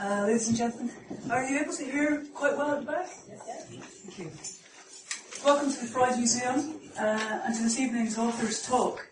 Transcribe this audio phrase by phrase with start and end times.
[0.00, 0.90] Uh, ladies and gentlemen,
[1.30, 3.10] are you able to hear quite well at the back?
[3.28, 3.68] Yes.
[3.70, 3.84] Yes.
[4.06, 4.30] Thank you.
[5.44, 9.06] Welcome to the Freud Museum uh, and to this evening's author's talk,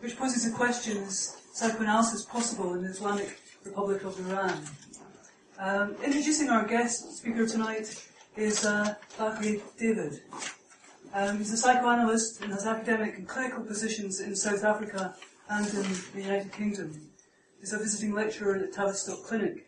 [0.00, 4.62] which poses the question, is psychoanalysis possible in the Islamic Republic of Iran?
[5.58, 8.04] Um, introducing our guest speaker tonight
[8.36, 10.20] is uh, Fakhri David.
[11.14, 15.14] Um, he's a psychoanalyst and has academic and clinical positions in South Africa
[15.48, 17.08] and in the United Kingdom.
[17.58, 19.66] He's a visiting lecturer at Tavistock Clinic.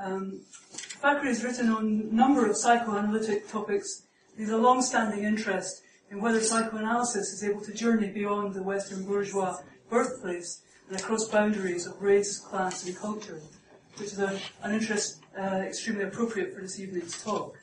[0.00, 0.40] Um,
[1.02, 4.02] Fakhri has written on a number of psychoanalytic topics.
[4.36, 9.04] He has a long-standing interest in whether psychoanalysis is able to journey beyond the Western
[9.04, 9.58] bourgeois
[9.90, 13.40] birthplace and across boundaries of race, class, and culture,
[13.96, 17.56] which is a, an interest uh, extremely appropriate for this evening's talk.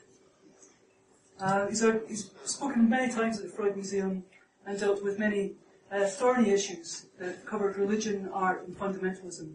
[1.40, 4.24] Uh, he's, a, he's, spoken many times at the Freud Museum
[4.66, 5.52] and dealt with many
[5.90, 9.54] uh, thorny issues that covered religion, art, and fundamentalism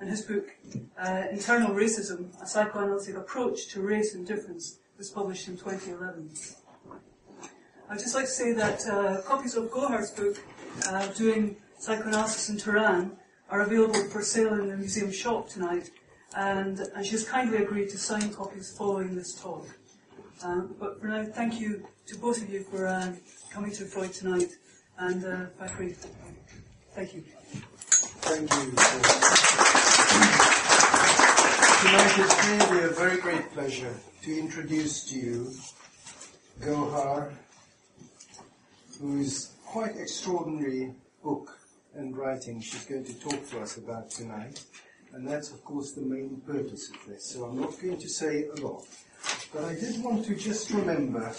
[0.00, 0.46] and his book,
[0.98, 6.30] uh, Internal Racism, A Psychoanalytic Approach to Race and Difference, was published in 2011.
[7.90, 10.36] I'd just like to say that uh, copies of Gohar's book,
[10.86, 13.16] uh, Doing Psychoanalysis in Tehran,
[13.50, 15.90] are available for sale in the museum shop tonight,
[16.36, 19.66] and, and she has kindly agreed to sign copies following this talk.
[20.44, 23.12] Um, but for now, thank you to both of you for uh,
[23.50, 24.50] coming to Freud tonight,
[24.98, 25.96] and uh, Fakhri,
[26.94, 27.24] thank you.
[28.28, 28.70] Thank you.
[31.80, 35.54] Tonight is really a very great pleasure to introduce to you
[36.60, 37.32] Gohar,
[39.00, 40.92] whose quite extraordinary
[41.24, 41.58] book
[41.94, 44.62] and writing she's going to talk to us about tonight.
[45.14, 47.30] And that's, of course, the main purpose of this.
[47.32, 48.84] So I'm not going to say a lot.
[49.54, 51.32] But I did want to just remember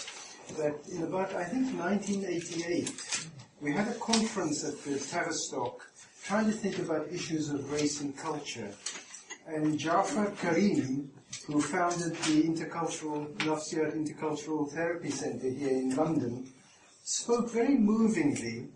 [0.58, 3.28] that in about, I think, 1988,
[3.62, 5.89] we had a conference at the Tavistock
[6.30, 8.72] trying to think about issues of race and culture
[9.48, 11.08] and Jafar Kareem,
[11.48, 16.48] who founded the Intercultural Nafsiyat Intercultural Therapy Center here in London,
[17.04, 18.68] spoke very movingly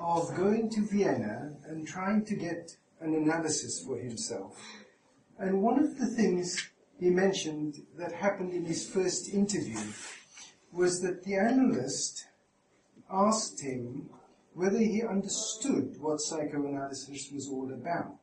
[0.00, 4.60] of going to Vienna and trying to get an analysis for himself.
[5.38, 9.78] And one of the things he mentioned that happened in his first interview
[10.72, 12.26] was that the analyst
[13.08, 14.10] asked him
[14.56, 18.16] whether he understood what psychoanalysis was all about.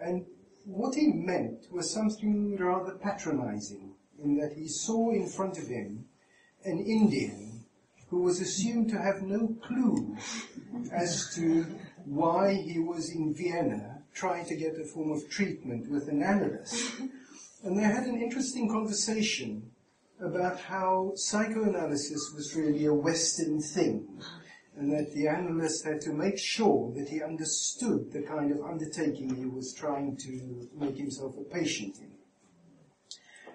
[0.00, 0.24] And
[0.64, 3.92] what he meant was something rather patronizing,
[4.24, 6.06] in that he saw in front of him
[6.64, 7.64] an Indian
[8.08, 10.16] who was assumed to have no clue
[10.90, 11.66] as to
[12.06, 16.94] why he was in Vienna trying to get a form of treatment with an analyst.
[17.62, 19.70] And they had an interesting conversation
[20.18, 24.08] about how psychoanalysis was really a Western thing
[24.76, 29.34] and that the analyst had to make sure that he understood the kind of undertaking
[29.34, 32.10] he was trying to make himself a patient in.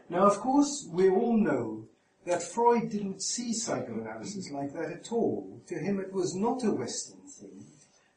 [0.09, 1.85] Now, of course, we all know
[2.25, 5.61] that Freud didn't see psychoanalysis like that at all.
[5.67, 7.65] To him, it was not a Western thing,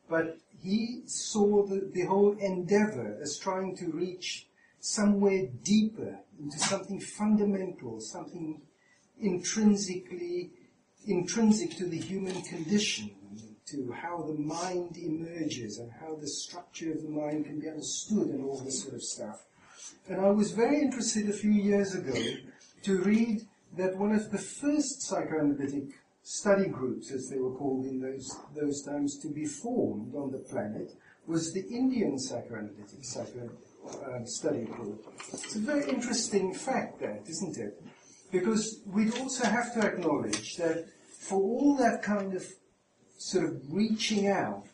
[0.09, 4.47] but he saw the, the whole endeavor as trying to reach
[4.81, 8.61] somewhere deeper into something fundamental, something
[9.21, 10.51] intrinsically
[11.07, 13.11] intrinsic to the human condition,
[13.67, 18.27] to how the mind emerges and how the structure of the mind can be understood
[18.29, 19.47] and all this sort of stuff.
[20.09, 22.21] And I was very interested a few years ago
[22.83, 23.43] to read
[23.77, 25.85] that one of the first psychoanalytic
[26.23, 30.39] study groups, as they were called in those, those times, to be formed on the
[30.39, 30.93] planet
[31.27, 33.49] was the Indian psychoanalytic psycho,
[33.89, 35.07] uh, study group.
[35.33, 37.81] It's a very interesting fact that, isn't it?
[38.31, 40.87] Because we'd also have to acknowledge that
[41.19, 42.45] for all that kind of
[43.19, 44.65] sort of reaching out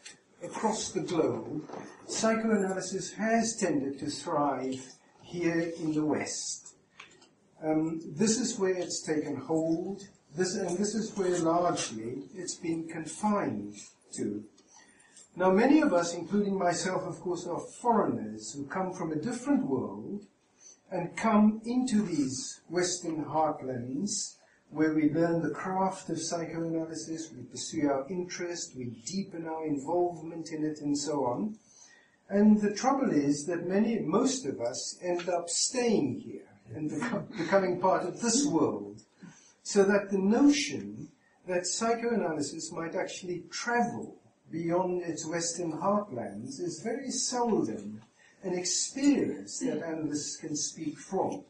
[0.42, 1.68] across the globe,
[2.06, 4.80] psychoanalysis has tended to thrive
[5.22, 6.74] here in the West.
[7.62, 10.02] Um, this is where it's taken hold,
[10.36, 13.74] this, and this is where largely it's been confined
[14.16, 14.44] to.
[15.34, 19.66] Now, many of us, including myself, of course, are foreigners who come from a different
[19.66, 20.24] world
[20.90, 24.36] and come into these Western heartlands
[24.70, 30.50] where we learn the craft of psychoanalysis, we pursue our interest, we deepen our involvement
[30.52, 31.56] in it, and so on.
[32.28, 36.90] And the trouble is that many, most of us end up staying here and
[37.38, 39.02] becoming part of this world.
[39.62, 41.08] So that the notion
[41.46, 44.16] that psychoanalysis might actually travel
[44.50, 48.00] beyond its Western heartlands is very seldom
[48.46, 49.88] an experience that mm.
[49.88, 51.44] analysts can speak from.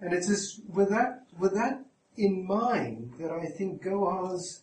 [0.00, 1.84] And it is with that, with that
[2.16, 4.62] in mind that I think Gohar's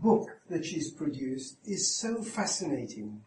[0.00, 3.22] book that she's produced is so fascinating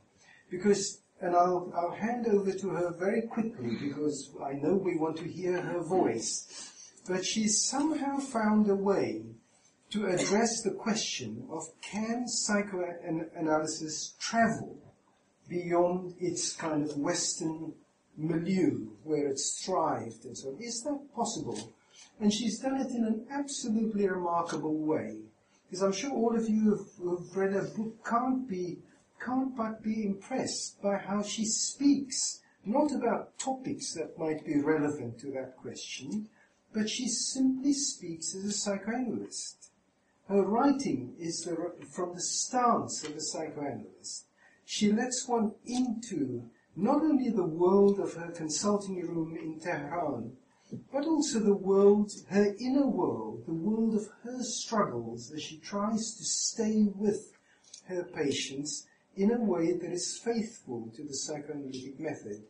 [0.50, 5.18] because and I'll, I'll hand over to her very quickly because I know we want
[5.18, 6.92] to hear her voice.
[7.08, 9.24] But she's somehow found a way
[9.92, 14.78] to address the question of can psychoanalysis travel
[15.50, 17.74] beyond its kind of Western
[18.18, 20.58] milieu where it's thrived and so on.
[20.62, 21.74] Is that possible?
[22.20, 25.18] And she's done it in an absolutely remarkable way.
[25.66, 28.80] Because I'm sure all of you who have read her book can't be,
[29.24, 32.42] can't but be impressed by how she speaks.
[32.64, 36.30] Not about topics that might be relevant to that question,
[36.74, 39.70] but she simply speaks as a psychoanalyst.
[40.28, 44.26] Her writing is the, from the stance of a psychoanalyst.
[44.68, 50.36] She lets one into not only the world of her consulting room in Tehran,
[50.92, 56.16] but also the world, her inner world, the world of her struggles as she tries
[56.16, 57.32] to stay with
[57.86, 62.44] her patients in a way that is faithful to the psychoanalytic method.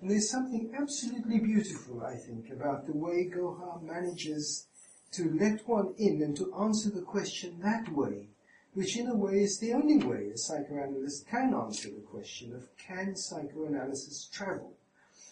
[0.00, 4.66] And there's something absolutely beautiful, I think, about the way Gohar manages
[5.12, 8.28] to let one in and to answer the question that way
[8.74, 12.68] which in a way is the only way a psychoanalyst can answer the question of
[12.76, 14.72] can psychoanalysis travel.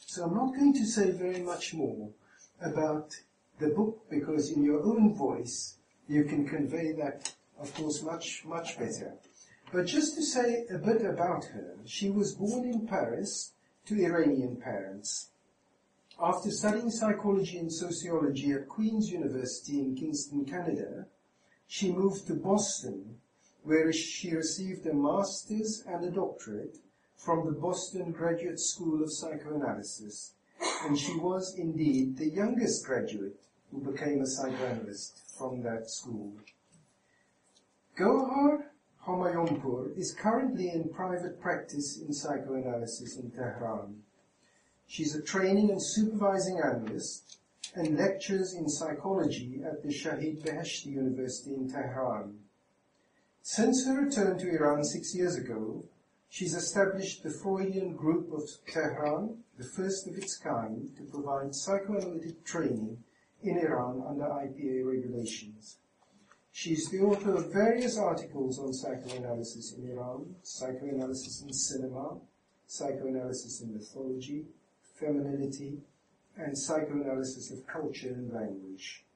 [0.06, 2.10] So I'm not going to say very much more
[2.60, 3.14] about
[3.60, 5.76] the book because in your own voice
[6.08, 9.14] you can convey that, of course, much, much better.
[9.72, 13.52] But just to say a bit about her, she was born in Paris
[13.86, 15.28] to Iranian parents.
[16.20, 21.06] After studying psychology and sociology at Queen's University in Kingston, Canada,
[21.68, 23.18] she moved to Boston
[23.68, 26.78] where she received a master's and a doctorate
[27.18, 30.32] from the Boston Graduate School of Psychoanalysis,
[30.86, 33.38] and she was indeed the youngest graduate
[33.70, 36.32] who became a psychoanalyst from that school.
[37.98, 38.64] Gohar
[39.06, 44.02] Homayounpour is currently in private practice in psychoanalysis in Tehran.
[44.86, 47.36] She's a training and supervising analyst
[47.74, 52.47] and lectures in psychology at the Shahid Beheshti University in Tehran.
[53.50, 55.82] Since her return to Iran six years ago,
[56.28, 62.44] she's established the Freudian Group of Tehran, the first of its kind to provide psychoanalytic
[62.44, 63.02] training
[63.42, 65.78] in Iran under IPA regulations.
[66.52, 72.18] She's the author of various articles on psychoanalysis in Iran, psychoanalysis in cinema,
[72.66, 74.44] psychoanalysis in mythology,
[75.00, 75.78] femininity,
[76.36, 79.06] and psychoanalysis of culture and language.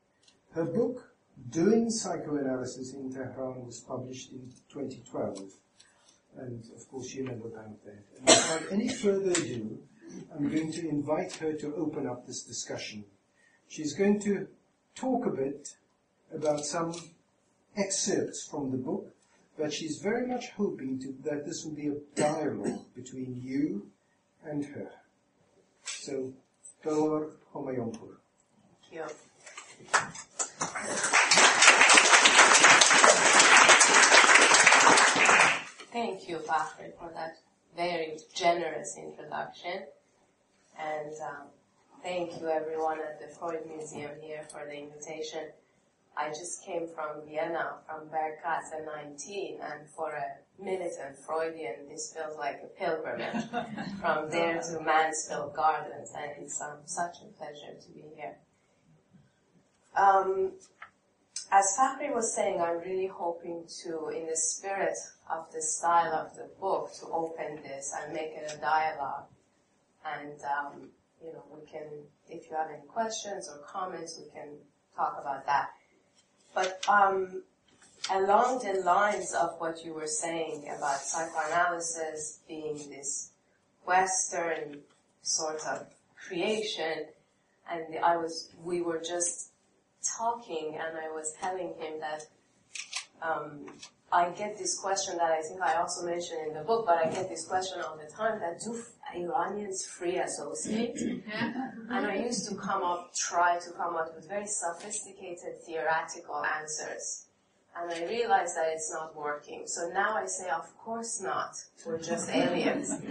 [0.52, 1.11] Her book,
[1.50, 5.50] Doing Psychoanalysis in Tehran was published in 2012.
[6.38, 8.04] And of course you know about that.
[8.18, 9.78] And without any further ado,
[10.34, 13.04] I'm going to invite her to open up this discussion.
[13.68, 14.48] She's going to
[14.94, 15.68] talk a bit
[16.34, 16.94] about some
[17.76, 19.14] excerpts from the book,
[19.58, 23.90] but she's very much hoping to, that this will be a dialogue between you
[24.44, 24.90] and her.
[25.84, 26.32] So,
[26.84, 28.16] Gohar Homayounpour.
[28.90, 29.08] Thank
[31.02, 31.11] you.
[35.92, 37.36] Thank you, Fakhri, for that
[37.76, 39.82] very generous introduction.
[40.78, 41.46] And um,
[42.02, 45.50] thank you everyone at the Freud Museum here for the invitation.
[46.16, 52.38] I just came from Vienna, from Berggasse 19, and for a militant Freudian, this feels
[52.38, 53.44] like a pilgrimage
[54.00, 58.36] from there to Maresfield Gardens, and it's um, such a pleasure to be here.
[59.94, 60.52] Um,
[61.52, 64.96] as Fakhri was saying, I'm really hoping to, in the spirit
[65.30, 69.26] of the style of the book to open this and make it a dialogue.
[70.04, 70.88] And, um,
[71.22, 71.86] you know, we can,
[72.30, 74.48] if you have any questions or comments, we can
[74.96, 75.68] talk about that.
[76.54, 77.42] But, um,
[78.10, 83.32] along the lines of what you were saying about psychoanalysis being this
[83.84, 84.78] Western
[85.20, 87.04] sort of creation,
[87.70, 89.51] and I was, we were just
[90.18, 92.22] talking and I was telling him that,
[93.22, 93.66] um,
[94.10, 97.10] I get this question that I think I also mentioned in the book, but I
[97.10, 98.82] get this question all the time that do
[99.14, 100.98] Iranians free associate?
[101.90, 107.26] and I used to come up, try to come up with very sophisticated theoretical answers.
[107.74, 109.62] And I realized that it's not working.
[109.66, 111.54] So now I say, of course not.
[111.86, 112.90] We're just aliens.
[112.90, 113.08] and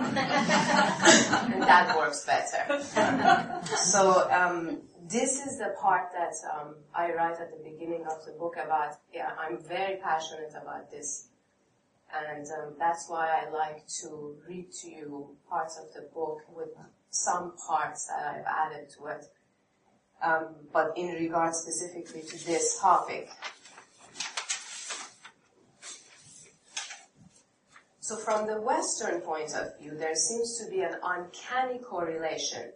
[1.64, 2.84] that works better.
[3.64, 8.32] so, um, this is the part that um, I write at the beginning of the
[8.32, 8.96] book about.
[9.14, 11.28] Yeah, I'm very passionate about this,
[12.14, 16.70] and um, that's why I like to read to you parts of the book with
[17.10, 19.26] some parts that I've added to it.
[20.24, 23.28] Um, but in regard specifically to this topic.
[28.00, 32.72] So from the Western point of view, there seems to be an uncanny correlation.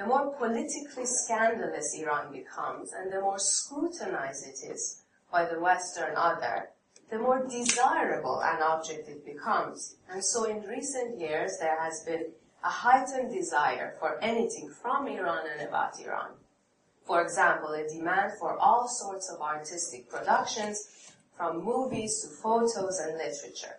[0.00, 6.16] The more politically scandalous Iran becomes and the more scrutinized it is by the Western
[6.16, 6.70] other,
[7.10, 9.96] the more desirable an object it becomes.
[10.08, 12.32] And so in recent years, there has been
[12.64, 16.30] a heightened desire for anything from Iran and about Iran.
[17.04, 23.18] For example, a demand for all sorts of artistic productions, from movies to photos and
[23.18, 23.76] literature.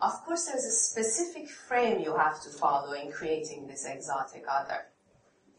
[0.00, 4.84] Of course, there's a specific frame you have to follow in creating this exotic other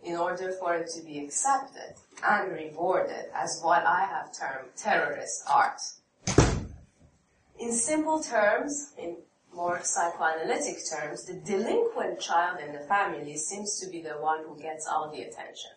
[0.03, 5.43] in order for it to be accepted and rewarded as what I have termed terrorist
[5.49, 5.81] art.
[7.59, 9.17] In simple terms, in
[9.53, 14.57] more psychoanalytic terms, the delinquent child in the family seems to be the one who
[14.57, 15.71] gets all the attention.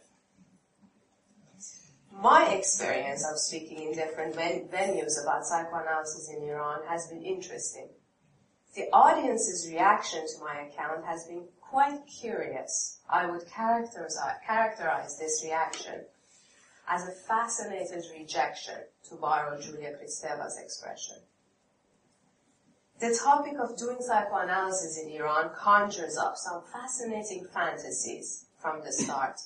[2.13, 7.89] My experience of speaking in different ven- venues about psychoanalysis in Iran has been interesting.
[8.77, 12.99] The audience's reaction to my account has been quite curious.
[13.09, 16.05] I would characterize, characterize this reaction
[16.87, 21.17] as a fascinated rejection, to borrow Julia Kristeva's expression.
[23.01, 29.41] The topic of doing psychoanalysis in Iran conjures up some fascinating fantasies from the start.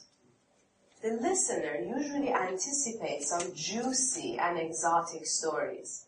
[1.02, 6.06] The listener usually anticipates some juicy and exotic stories.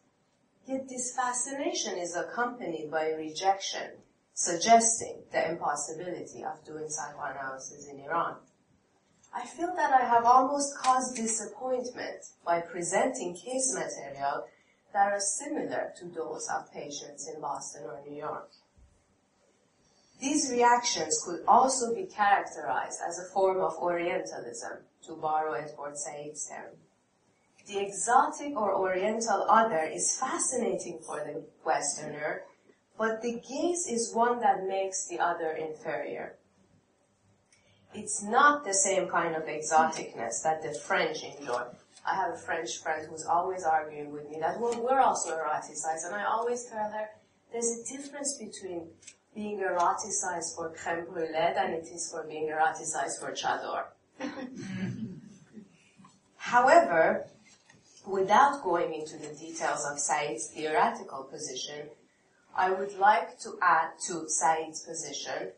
[0.67, 3.93] Yet this fascination is accompanied by rejection,
[4.39, 8.37] suggesting the impossibility of doing psychoanalysis in Iran.
[9.35, 14.47] I feel that I have almost caused disappointment by presenting case material
[14.93, 18.49] that are similar to those of patients in Boston or New York.
[20.21, 26.49] These reactions could also be characterized as a form of Orientalism, to borrow Edward Said's
[26.49, 26.77] term.
[27.67, 32.43] The exotic or Oriental other is fascinating for the Westerner,
[32.99, 36.35] but the gaze is one that makes the other inferior.
[37.95, 41.63] It's not the same kind of exoticness that the French enjoy.
[42.05, 46.07] I have a French friend who's always arguing with me that, well, we're also eroticized.
[46.07, 47.09] And I always tell her,
[47.53, 48.89] there's a difference between
[49.35, 53.85] being eroticized for creme brulee than it is for being eroticized for chador.
[56.37, 57.27] However,
[58.07, 61.89] without going into the details of Said's theoretical position,
[62.59, 65.53] I would like to add to Said's position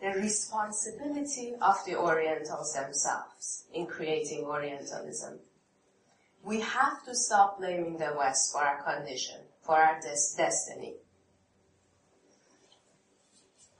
[0.00, 5.38] the responsibility of the Orientals themselves in creating Orientalism.
[6.42, 10.94] We have to stop blaming the West for our condition, for our des- destiny.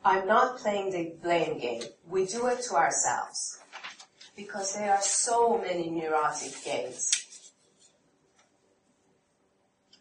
[0.04, 1.82] I'm not playing the blame game.
[2.06, 3.58] We do it to ourselves.
[4.36, 7.52] Because there are so many neurotic games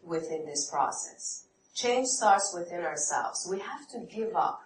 [0.02, 1.45] within this process.
[1.76, 3.46] Change starts within ourselves.
[3.48, 4.62] We have to give up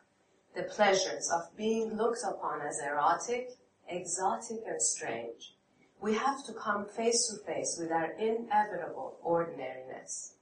[0.55, 3.50] the pleasures of being looked upon as erotic,
[3.88, 5.55] exotic, and strange
[6.00, 10.35] we have to come face to face with our inevitable ordinariness.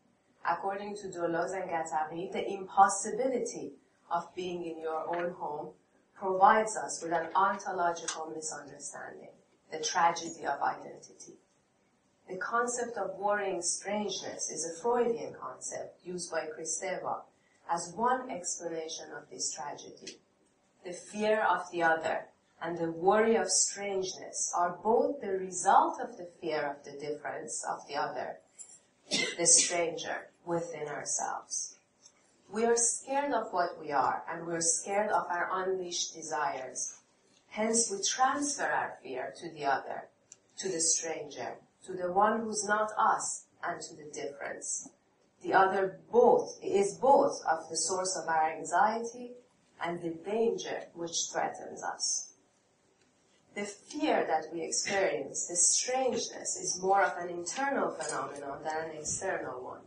[0.48, 3.72] According to Deleuze and Guattari, the impossibility
[4.10, 5.70] of being in your own home
[6.14, 9.30] provides us with an ontological misunderstanding,
[9.70, 11.34] the tragedy of identity.
[12.28, 17.22] The concept of worrying strangeness is a Freudian concept used by Kristeva
[17.70, 20.18] as one explanation of this tragedy.
[20.84, 22.26] The fear of the other
[22.60, 27.64] and the worry of strangeness are both the result of the fear of the difference
[27.64, 28.40] of the other,
[29.38, 31.76] the stranger within ourselves.
[32.52, 36.98] We are scared of what we are and we're scared of our unleashed desires.
[37.48, 40.08] Hence we transfer our fear to the other,
[40.58, 41.56] to the stranger,
[41.88, 44.90] to the one who's not us and to the difference.
[45.42, 49.32] The other both is both of the source of our anxiety
[49.84, 52.28] and the danger which threatens us
[53.58, 58.96] the fear that we experience, the strangeness, is more of an internal phenomenon than an
[58.96, 59.80] external one.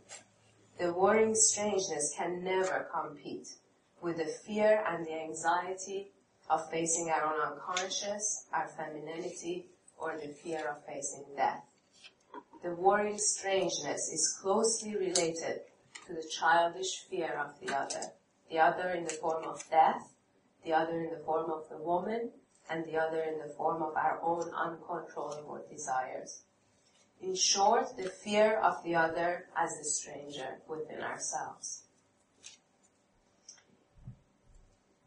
[0.78, 3.48] The worrying strangeness can never compete
[4.02, 6.12] with the fear and the anxiety
[6.50, 11.64] of facing our own unconscious, our femininity, or the fear of facing death.
[12.62, 15.62] The worrying strangeness is closely related
[16.06, 18.12] to the childish fear of the other,
[18.48, 20.14] the other in the form of death,
[20.64, 22.30] the other in the form of the woman,
[22.70, 26.42] and the other in the form of our own uncontrollable desires.
[27.20, 31.82] In short, the fear of the other as the stranger within ourselves.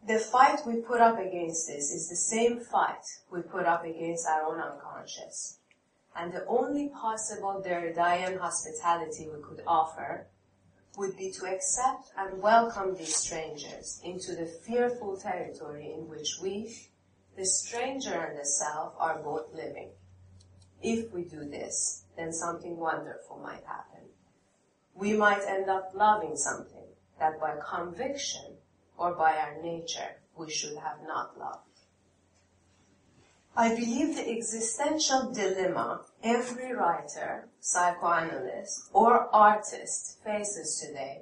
[0.06, 4.28] The fight we put up against this is the same fight we put up against
[4.28, 5.60] our own unconscious.
[6.16, 10.28] And the only possible Derridean hospitality we could offer
[10.98, 16.74] would be to accept and welcome these strangers into the fearful territory in which we,
[17.36, 19.90] the stranger and the self, are both living.
[20.82, 24.08] If we do this, then something wonderful might happen.
[24.94, 26.88] We might end up loving something
[27.20, 28.58] that by conviction
[28.98, 31.75] or by our nature we should have not loved.
[33.58, 41.22] I believe the existential dilemma every writer, psychoanalyst, or artist faces today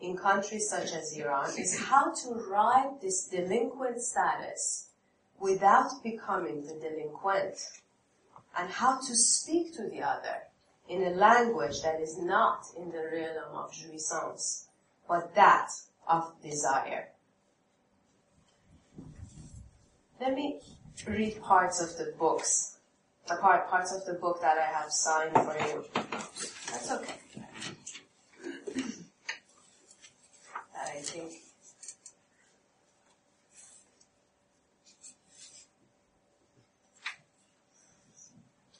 [0.00, 4.90] in countries such as Iran is how to ride this delinquent status
[5.40, 7.58] without becoming the delinquent
[8.56, 10.44] and how to speak to the other
[10.88, 14.68] in a language that is not in the realm of jouissance,
[15.08, 15.70] but that
[16.06, 17.08] of desire.
[20.20, 20.60] Let me
[21.06, 22.78] read parts of the books,
[23.28, 25.84] the part, parts of the book that I have signed for you.
[26.70, 27.14] That's okay.
[30.76, 31.32] I think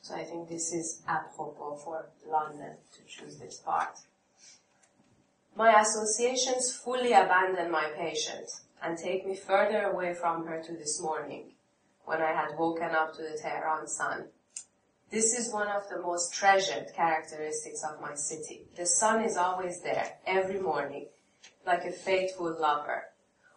[0.03, 3.97] So I think this is apropos for London to choose this part.
[5.57, 8.51] My associations fully abandon my patient
[8.83, 11.54] and take me further away from her to this morning
[12.05, 14.27] when I had woken up to the Tehran sun.
[15.11, 18.67] This is one of the most treasured characteristics of my city.
[18.77, 21.07] The sun is always there, every morning,
[21.67, 23.05] like a faithful lover.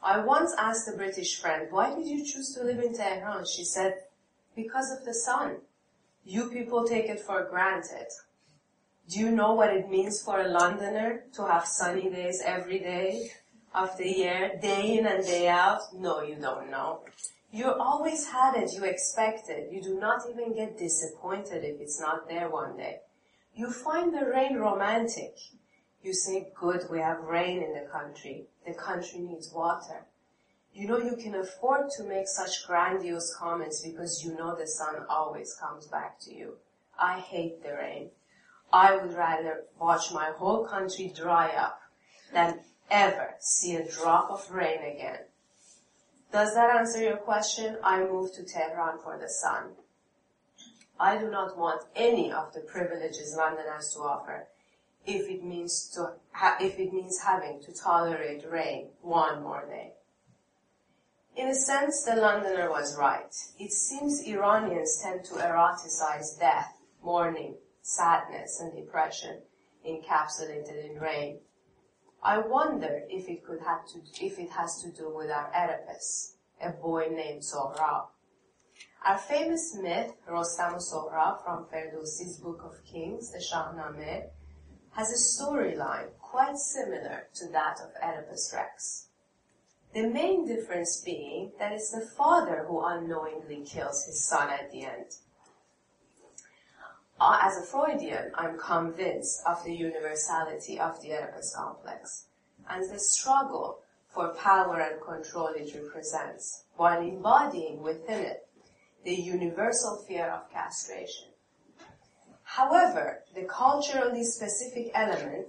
[0.03, 3.45] I once asked a British friend, why did you choose to live in Tehran?
[3.45, 3.95] She said,
[4.55, 5.57] because of the sun.
[6.23, 8.07] You people take it for granted.
[9.09, 13.31] Do you know what it means for a Londoner to have sunny days every day
[13.73, 15.81] of the year, day in and day out?
[15.93, 17.01] No, you don't know.
[17.51, 19.71] You always had it, you expect it.
[19.71, 22.99] You do not even get disappointed if it's not there one day.
[23.55, 25.37] You find the rain romantic.
[26.03, 28.47] You say, good, we have rain in the country.
[28.65, 30.05] The country needs water.
[30.73, 35.05] You know you can afford to make such grandiose comments because you know the sun
[35.09, 36.57] always comes back to you.
[36.99, 38.11] I hate the rain.
[38.71, 41.79] I would rather watch my whole country dry up
[42.31, 42.59] than
[42.91, 45.21] ever see a drop of rain again.
[46.31, 47.77] Does that answer your question?
[47.83, 49.71] I moved to Tehran for the sun.
[50.99, 54.47] I do not want any of the privileges London has to offer
[55.05, 59.93] if it means to ha- if it means having to tolerate rain one more day.
[61.35, 63.33] In a sense, the Londoner was right.
[63.59, 69.41] It seems Iranians tend to eroticize death, mourning, sadness, and depression
[69.87, 71.39] encapsulated in rain.
[72.23, 76.35] I wonder if it could have to, if it has to do with our Oedipus,
[76.61, 78.07] a boy named Sohrab.
[79.05, 84.29] Our famous myth, Rostam Sohrab from Ferdowsi's Book of Kings, the Shahnameh,
[84.91, 89.07] has a storyline quite similar to that of Oedipus Rex.
[89.93, 94.83] The main difference being that it's the father who unknowingly kills his son at the
[94.83, 95.15] end.
[97.19, 102.27] Uh, as a Freudian, I'm convinced of the universality of the Oedipus complex
[102.69, 108.47] and the struggle for power and control it represents, while embodying within it
[109.03, 111.29] the universal fear of castration.
[112.43, 115.47] However, the culturally specific element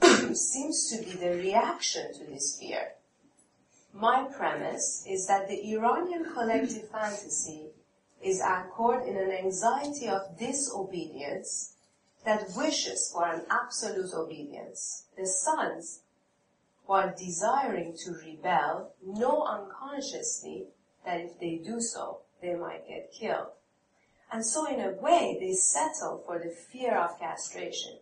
[0.36, 2.92] seems to be the reaction to this fear.
[3.92, 7.69] My premise is that the Iranian collective fantasy
[8.22, 11.74] is anchored in an anxiety of disobedience
[12.24, 15.06] that wishes for an absolute obedience.
[15.16, 16.00] The sons,
[16.84, 20.66] while desiring to rebel, know unconsciously
[21.04, 23.52] that if they do so, they might get killed.
[24.30, 27.98] And so in a way, they settle for the fear of castration.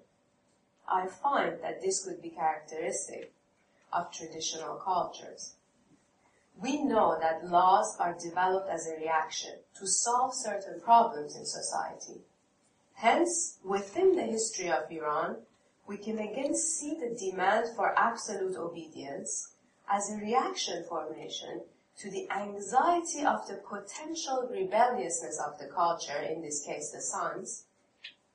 [0.86, 3.32] I find that this could be characteristic
[3.92, 5.54] of traditional cultures.
[6.60, 12.22] We know that laws are developed as a reaction to solve certain problems in society.
[12.94, 15.36] Hence, within the history of Iran,
[15.86, 19.52] we can again see the demand for absolute obedience
[19.88, 21.62] as a reaction formation
[21.98, 27.66] to the anxiety of the potential rebelliousness of the culture, in this case the sons.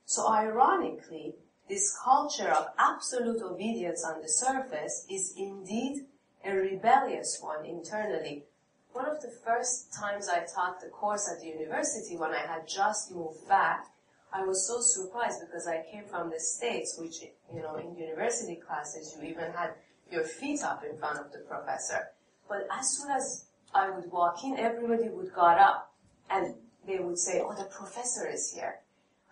[0.06, 1.34] So ironically,
[1.68, 6.06] this culture of absolute obedience on the surface is indeed
[6.44, 8.44] a rebellious one internally.
[8.92, 12.68] One of the first times I taught the course at the university when I had
[12.68, 13.86] just moved back,
[14.32, 17.22] I was so surprised because I came from the States, which,
[17.54, 19.74] you know, in university classes, you even had
[20.10, 22.08] your feet up in front of the professor.
[22.48, 25.92] But as soon as I would walk in, everybody would got up
[26.30, 26.54] and
[26.86, 28.80] they would say, oh, the professor is here.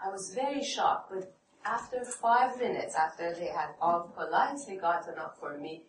[0.04, 5.36] I was very shocked, but after five minutes, after they had all politely gotten up
[5.38, 5.84] for me,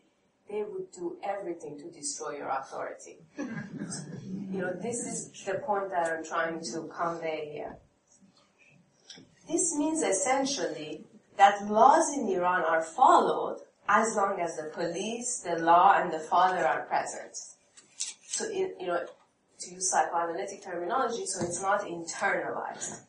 [0.49, 3.17] they would do everything to destroy your authority.
[3.37, 7.77] you know, this is the point that I'm trying to convey here.
[9.47, 11.05] This means essentially
[11.37, 16.19] that laws in Iran are followed as long as the police, the law, and the
[16.19, 17.35] father are present.
[18.27, 19.05] So, you know,
[19.59, 23.01] to use psychoanalytic terminology, so it's not internalized.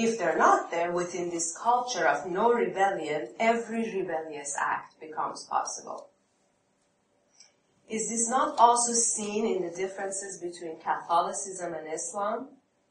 [0.00, 6.10] If they're not there within this culture of no rebellion, every rebellious act becomes possible.
[7.88, 12.46] Is this not also seen in the differences between Catholicism and Islam?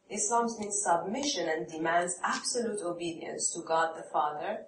[0.10, 4.65] Islam means submission and demands absolute obedience to God the Father,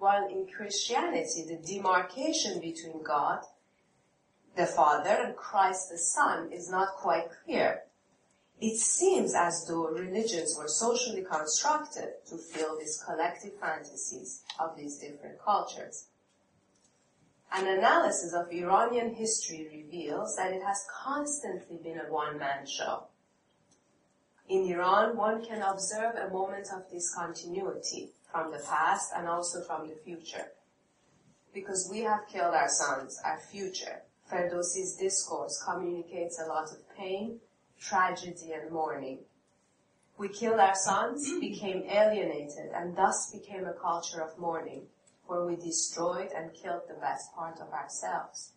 [0.00, 3.44] while in Christianity the demarcation between God
[4.56, 7.84] the Father and Christ the Son is not quite clear.
[8.60, 14.98] It seems as though religions were socially constructed to fill these collective fantasies of these
[14.98, 16.06] different cultures.
[17.52, 23.04] An analysis of Iranian history reveals that it has constantly been a one-man show.
[24.48, 29.88] In Iran, one can observe a moment of discontinuity from the past and also from
[29.88, 30.52] the future.
[31.54, 37.40] Because we have killed our sons, our future, Ferdowsi's discourse communicates a lot of pain,
[37.80, 39.20] tragedy, and mourning.
[40.16, 44.86] We killed our sons, became alienated, and thus became a culture of mourning,
[45.26, 48.52] where we destroyed and killed the best part of ourselves.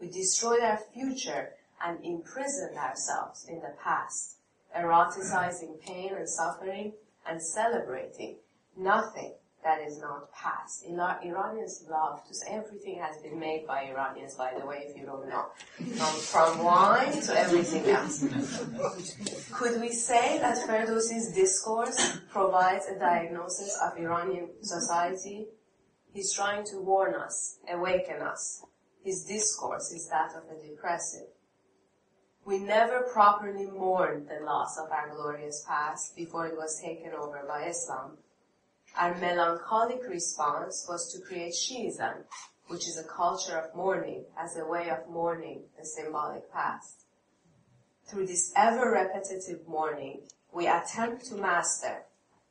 [0.00, 4.38] We destroyed our future and imprisoned ourselves in the past,
[4.76, 6.92] eroticizing pain and suffering
[7.26, 8.36] and celebrating
[8.76, 9.34] nothing
[9.64, 10.84] that is not past.
[10.86, 15.06] Iranians love to say everything has been made by Iranians, by the way, if you
[15.06, 15.46] don't know.
[15.96, 18.22] From, from wine to everything else.
[19.52, 25.46] Could we say that Ferdowsi's discourse provides a diagnosis of Iranian society?
[26.12, 28.62] He's trying to warn us, awaken us.
[29.02, 31.28] His discourse is that of a depressive.
[32.44, 37.42] We never properly mourned the loss of our glorious past before it was taken over
[37.48, 38.18] by Islam
[38.96, 42.24] our melancholic response was to create Shiism,
[42.68, 47.04] which is a culture of mourning as a way of mourning the symbolic past.
[48.06, 50.20] Through this ever repetitive mourning,
[50.52, 52.04] we attempt to master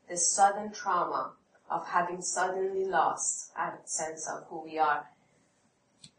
[0.10, 1.34] the sudden trauma
[1.70, 5.06] of having suddenly lost our sense of who we are.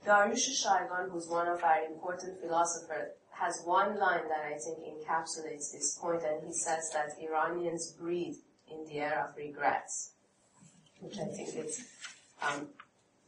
[0.06, 5.72] Dariush Shaigan, who's one of our important philosophers, has one line that I think encapsulates
[5.72, 8.36] this point, and he says that Iranians breathe
[8.70, 10.13] in the air of regrets
[11.00, 11.84] which I think is,
[12.42, 12.68] um,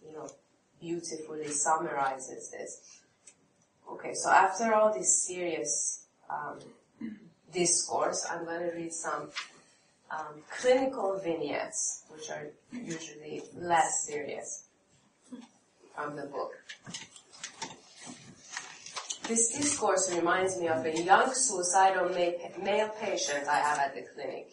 [0.05, 0.29] you know,
[0.81, 3.01] beautifully summarizes this.
[3.91, 6.59] Okay, so after all this serious um,
[7.53, 9.29] discourse, I'm going to read some
[10.11, 14.65] um, clinical vignettes, which are usually less serious
[15.95, 16.53] from the book.
[19.29, 24.53] This discourse reminds me of a young suicidal male patient I have at the clinic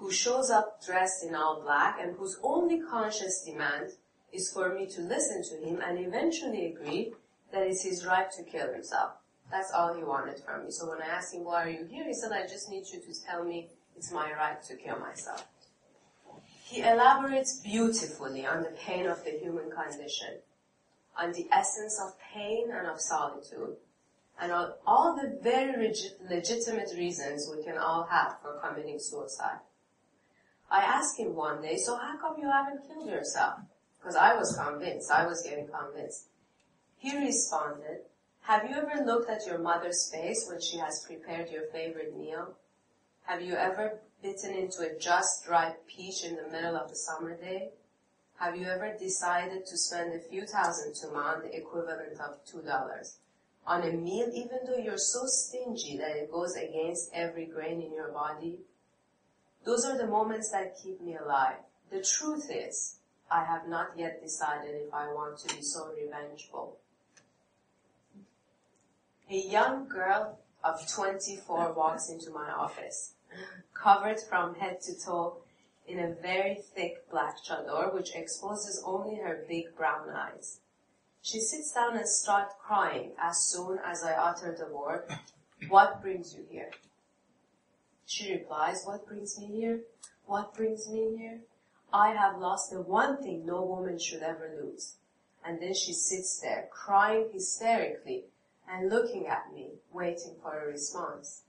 [0.00, 3.90] who shows up dressed in all black and whose only conscious demand
[4.32, 7.12] is for me to listen to him and eventually agree
[7.52, 9.10] that it's his right to kill himself.
[9.50, 10.70] That's all he wanted from me.
[10.70, 12.04] So when I asked him, why are you here?
[12.04, 15.46] He said, I just need you to tell me it's my right to kill myself.
[16.64, 20.38] He elaborates beautifully on the pain of the human condition,
[21.20, 23.76] on the essence of pain and of solitude,
[24.40, 29.58] and on all the very legit- legitimate reasons we can all have for committing suicide.
[30.70, 33.60] I asked him one day, so how come you haven't killed yourself?
[33.98, 36.28] Because I was convinced, I was getting convinced.
[36.96, 38.02] He responded,
[38.42, 42.56] have you ever looked at your mother's face when she has prepared your favorite meal?
[43.22, 47.36] Have you ever bitten into a just ripe peach in the middle of a summer
[47.36, 47.70] day?
[48.38, 53.18] Have you ever decided to spend a few thousand tuman, the equivalent of two dollars,
[53.66, 57.92] on a meal even though you're so stingy that it goes against every grain in
[57.92, 58.60] your body?
[59.64, 61.56] Those are the moments that keep me alive.
[61.90, 62.96] The truth is,
[63.30, 66.78] I have not yet decided if I want to be so revengeful.
[69.30, 73.14] A young girl of 24 walks into my office,
[73.74, 75.36] covered from head to toe
[75.86, 80.60] in a very thick black chador which exposes only her big brown eyes.
[81.22, 85.04] She sits down and starts crying as soon as I utter the word,
[85.68, 86.70] what brings you here?
[88.10, 89.82] She replies, what brings me here?
[90.26, 91.42] What brings me here?
[91.92, 94.96] I have lost the one thing no woman should ever lose.
[95.44, 98.24] And then she sits there, crying hysterically
[98.68, 101.42] and looking at me, waiting for a response.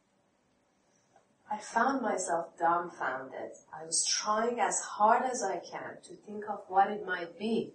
[1.51, 3.53] I found myself dumbfounded.
[3.73, 7.73] I was trying as hard as I can to think of what it might be.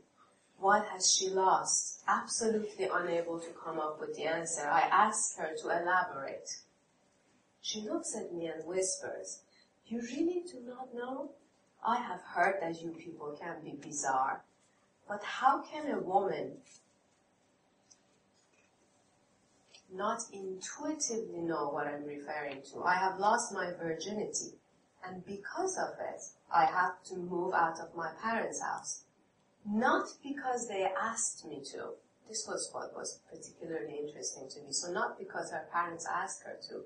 [0.61, 2.05] What has she lost?
[2.07, 6.61] Absolutely unable to come up with the answer, I asked her to elaborate.
[7.67, 9.41] She looks at me and whispers,
[9.89, 11.33] You really do not know?
[11.85, 14.45] I have heard that you people can be bizarre,
[15.09, 16.59] but how can a woman
[19.93, 22.85] not intuitively know what I'm referring to?
[22.85, 24.53] I have lost my virginity,
[25.05, 26.23] and because of it,
[26.55, 29.07] I had to move out of my parents' house.
[29.65, 31.95] Not because they asked me to.
[32.29, 34.71] This was what was particularly interesting to me.
[34.71, 36.85] So not because her parents asked her to,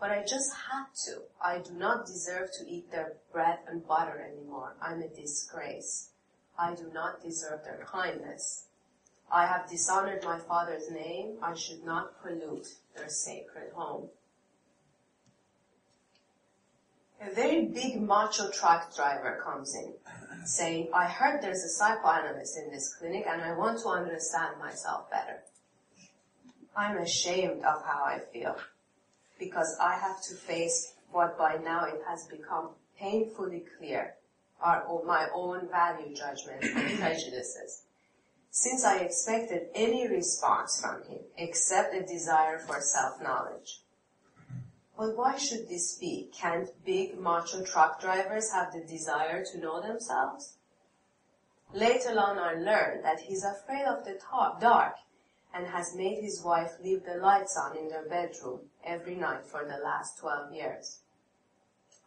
[0.00, 1.22] but I just had to.
[1.42, 4.74] I do not deserve to eat their bread and butter anymore.
[4.80, 6.10] I'm a disgrace.
[6.58, 8.66] I do not deserve their kindness.
[9.30, 11.38] I have dishonored my father's name.
[11.42, 14.08] I should not pollute their sacred home.
[17.20, 19.94] A very big macho truck driver comes in
[20.44, 25.10] saying, I heard there's a psychoanalyst in this clinic and I want to understand myself
[25.10, 25.42] better.
[26.76, 28.56] I'm ashamed of how I feel
[29.38, 34.14] because I have to face what by now it has become painfully clear
[34.60, 37.82] are my own value judgments and prejudices.
[38.50, 43.82] Since I expected any response from him except a desire for self-knowledge.
[44.96, 46.30] But why should this be?
[46.34, 50.56] Can't big macho truck drivers have the desire to know themselves?
[51.74, 54.18] Later on I learned that he's afraid of the
[54.58, 54.96] dark
[55.56, 59.64] and has made his wife leave the lights on in their bedroom every night for
[59.64, 61.00] the last 12 years.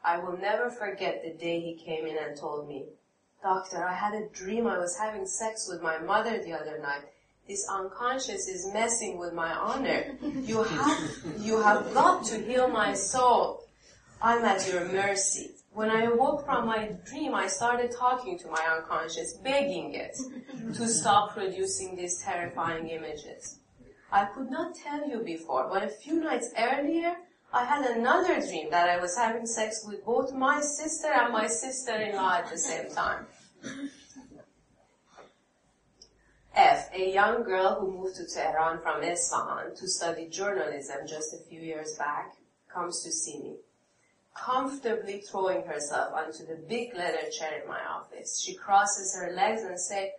[0.04, 2.86] I will never forget the day he came in and told me,
[3.42, 7.04] Doctor, I had a dream I was having sex with my mother the other night.
[7.48, 10.16] This unconscious is messing with my honor.
[10.22, 11.00] You have,
[11.40, 13.59] you have got to heal my soul.
[14.22, 15.52] I'm at your mercy.
[15.72, 20.18] When I awoke from my dream, I started talking to my unconscious, begging it
[20.74, 23.60] to stop producing these terrifying images.
[24.12, 27.16] I could not tell you before, but a few nights earlier,
[27.54, 31.48] I had another dream that I was having sex with both my sister and my
[31.48, 33.26] sister-in-law at the same time.
[36.54, 41.38] F, a young girl who moved to Tehran from Isfahan to study journalism just a
[41.48, 42.34] few years back,
[42.68, 43.56] comes to see me
[44.36, 48.40] comfortably throwing herself onto the big leather chair in my office.
[48.40, 50.10] She crosses her legs and says,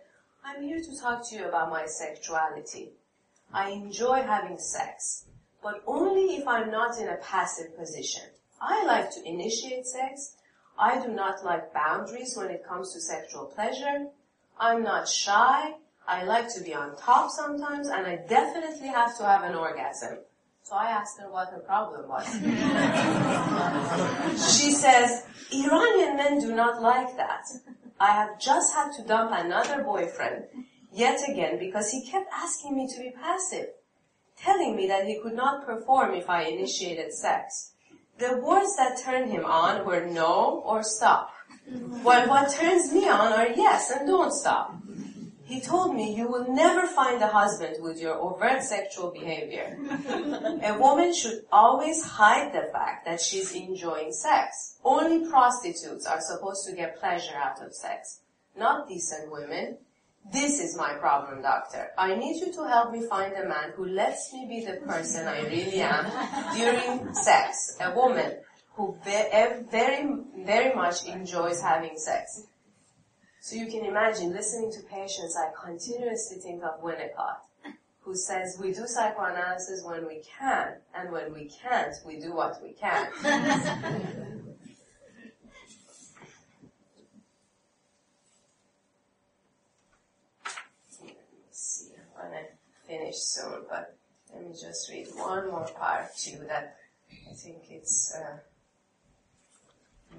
[0.43, 2.91] I'm here to talk to you about my sexuality.
[3.53, 5.25] I enjoy having sex,
[5.61, 8.23] but only if I'm not in a passive position.
[8.61, 10.35] I like to initiate sex.
[10.77, 14.07] I do not like boundaries when it comes to sexual pleasure.
[14.59, 15.75] I'm not shy.
[16.07, 20.19] I like to be on top sometimes, and I definitely have to have an orgasm.
[20.63, 22.25] So I asked her what her problem was.
[24.57, 27.45] she says, Iranian men do not like that.
[27.99, 30.45] I have just had to dump another boyfriend,
[30.93, 33.67] yet again, because he kept asking me to be passive,
[34.37, 37.73] telling me that he could not perform if I initiated sex.
[38.17, 41.31] The words that turned him on were no or stop.
[42.03, 44.80] While what turns me on are yes and don't stop.
[45.51, 49.77] He told me you will never find a husband with your overt sexual behavior.
[50.63, 54.77] a woman should always hide the fact that she's enjoying sex.
[54.85, 58.21] Only prostitutes are supposed to get pleasure out of sex,
[58.55, 59.77] not decent women.
[60.31, 61.89] This is my problem, doctor.
[61.97, 65.27] I need you to help me find a man who lets me be the person
[65.27, 66.05] I really am
[66.55, 67.75] during sex.
[67.81, 68.37] A woman
[68.75, 69.63] who very,
[70.37, 72.47] very much enjoys having sex.
[73.43, 77.37] So you can imagine listening to patients, I continuously think of Winnicott,
[78.01, 82.61] who says we do psychoanalysis when we can, and when we can't, we do what
[82.61, 83.07] we can.
[92.91, 93.95] finish soon, but
[94.33, 96.75] let me just read one more part too that
[97.29, 98.41] I think it's a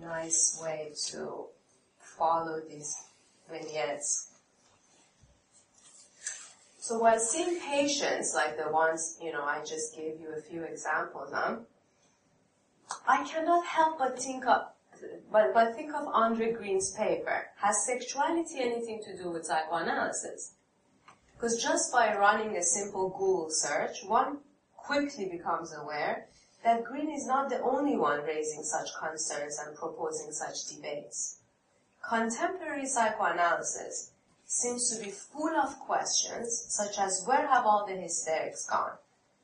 [0.03, 1.47] nice way to
[1.99, 2.97] follow these
[3.51, 4.29] vignettes.
[6.79, 10.65] So while seeing patients like the ones, you know, I just gave you a few
[10.65, 11.65] examples of,
[13.07, 14.63] I cannot help but think of,
[15.31, 17.47] but, but think of Andre Green's paper.
[17.57, 20.55] Has sexuality anything to do with psychoanalysis?
[21.35, 24.39] Because just by running a simple Google search, one
[24.77, 26.27] quickly becomes aware
[26.65, 31.39] that Green is not the only one raising such concerns and proposing such debates.
[32.09, 34.11] Contemporary psychoanalysis
[34.45, 38.93] seems to be full of questions such as where have all the hysterics gone?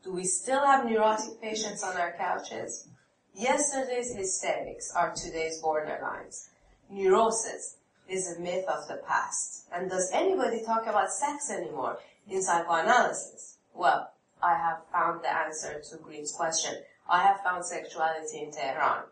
[0.03, 2.89] Do we still have neurotic patients on our couches?
[3.33, 6.49] Yesterday's hysterics are today's borderlines.
[6.91, 7.77] Neurosis
[8.09, 9.65] is a myth of the past.
[9.73, 13.59] And does anybody talk about sex anymore in psychoanalysis?
[13.73, 14.11] Well,
[14.43, 16.75] I have found the answer to Green's question.
[17.09, 19.05] I have found sexuality in Tehran.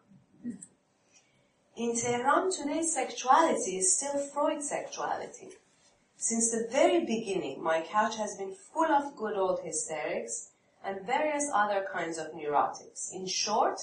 [1.77, 5.51] In Tehran, today's sexuality is still Freud's sexuality.
[6.17, 11.51] Since the very beginning, my couch has been full of good old hysterics and various
[11.53, 13.12] other kinds of neurotics.
[13.12, 13.79] In short,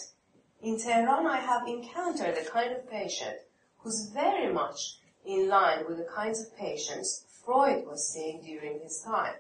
[0.60, 3.38] in Tehran, I have encountered a kind of patient
[3.78, 9.02] who's very much in line with the kinds of patients Freud was seeing during his
[9.02, 9.36] time.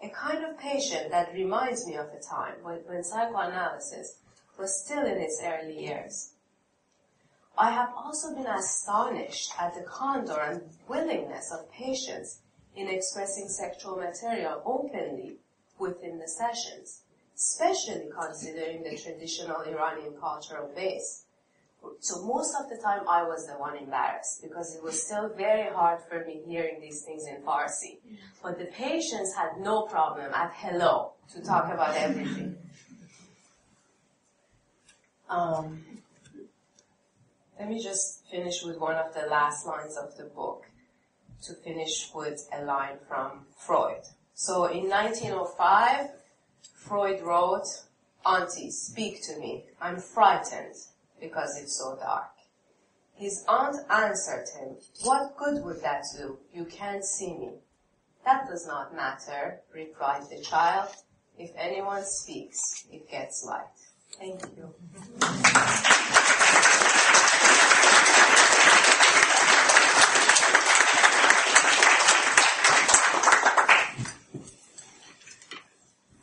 [0.00, 4.18] A kind of patient that reminds me of a time when, when psychoanalysis
[4.56, 6.30] was still in its early years.
[7.58, 12.40] I have also been astonished at the candor and willingness of patients
[12.74, 15.36] in expressing sexual material openly
[15.78, 17.02] within the sessions,
[17.34, 21.24] especially considering the traditional Iranian cultural base.
[22.00, 25.72] So most of the time I was the one embarrassed because it was still very
[25.72, 27.98] hard for me hearing these things in Farsi.
[28.42, 32.56] But the patients had no problem at hello to talk about everything.
[35.28, 35.95] Um,
[37.58, 40.66] let me just finish with one of the last lines of the book
[41.42, 44.02] to finish with a line from Freud.
[44.34, 46.10] So in 1905,
[46.74, 47.66] Freud wrote,
[48.24, 49.64] Auntie, speak to me.
[49.80, 50.74] I'm frightened
[51.20, 52.30] because it's so dark.
[53.14, 56.38] His aunt answered him, What good would that do?
[56.52, 57.52] You can't see me.
[58.26, 60.90] That does not matter, replied the child.
[61.38, 63.64] If anyone speaks, it gets light.
[64.18, 64.74] Thank you.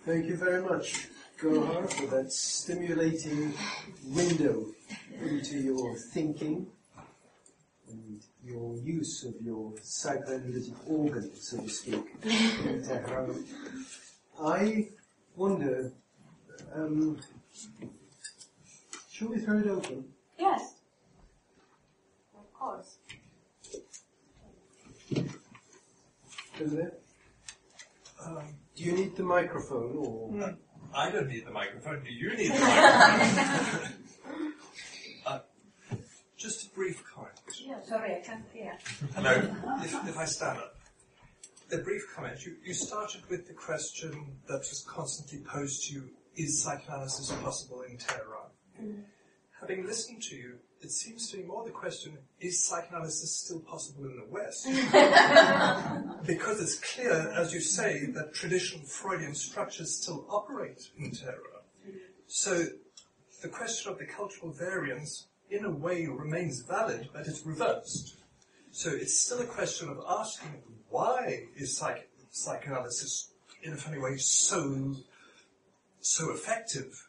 [0.06, 1.08] Thank you very much,
[1.40, 3.54] Gohar, for that stimulating
[4.06, 4.66] window
[5.22, 6.68] into your thinking
[7.90, 12.04] and your use of your psychoanalytic organ, so to speak,
[14.42, 14.88] I
[15.38, 15.94] wonder,
[16.76, 17.18] um,
[19.10, 20.04] shall we throw it open?
[20.38, 20.74] Yes.
[22.38, 22.98] Of course.
[26.60, 26.94] Over there?
[28.26, 28.44] Um,
[28.76, 30.56] do you need the microphone or?
[30.96, 32.04] I don't need the microphone.
[32.04, 34.54] Do you need the microphone?
[35.26, 35.40] uh,
[36.38, 37.34] just a brief comment.
[37.60, 38.78] Yeah, sorry, I can't hear.
[39.16, 39.32] Hello.
[39.82, 40.76] If, if I stand up.
[41.72, 42.46] A brief comment.
[42.46, 44.12] You, you started with the question
[44.48, 48.98] that was constantly posed to you, is psychoanalysis possible in Tehran?
[49.64, 54.04] Having listened to you, it seems to me more the question, is psychoanalysis still possible
[54.04, 54.66] in the West?
[56.28, 61.64] because it's clear, as you say, that traditional Freudian structures still operate in Tehran.
[62.28, 62.66] So
[63.42, 68.18] the question of the cultural variance, in a way, remains valid, but it's reversed.
[68.72, 74.18] So it's still a question of asking why is psych- psychoanalysis, in a funny way,
[74.18, 74.94] so
[76.02, 77.08] so effective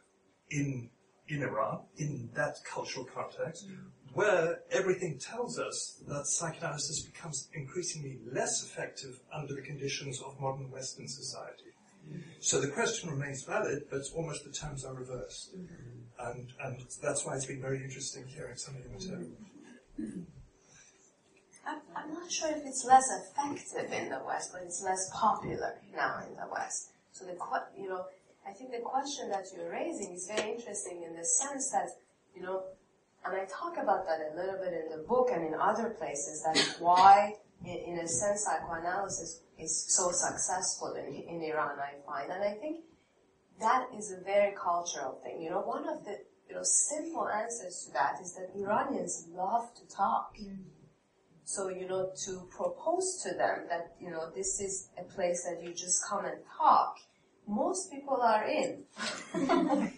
[0.50, 0.90] in
[1.28, 3.66] in Iran, in that cultural context,
[4.12, 10.70] where everything tells us that psychoanalysis becomes increasingly less effective under the conditions of modern
[10.70, 11.72] Western society.
[12.40, 15.54] So the question remains valid, but almost the terms are reversed.
[16.18, 19.30] And, and that's why it's been very interesting hearing some of your material.
[21.66, 25.74] I'm, I'm not sure if it's less effective in the West, but it's less popular
[25.96, 26.90] now in the West.
[27.12, 27.36] So the
[27.78, 28.04] you know,
[28.46, 31.88] I think the question that you're raising is very interesting in the sense that,
[32.34, 32.64] you know,
[33.24, 36.42] and I talk about that a little bit in the book and in other places,
[36.42, 42.30] that why, in, in a sense, psychoanalysis is so successful in, in Iran, I find.
[42.30, 42.84] And I think
[43.60, 45.40] that is a very cultural thing.
[45.40, 49.72] You know, one of the, you know, simple answers to that is that Iranians love
[49.74, 50.36] to talk.
[50.36, 50.62] Mm-hmm.
[51.46, 55.62] So, you know, to propose to them that, you know, this is a place that
[55.62, 56.96] you just come and talk,
[57.46, 58.84] most people are in.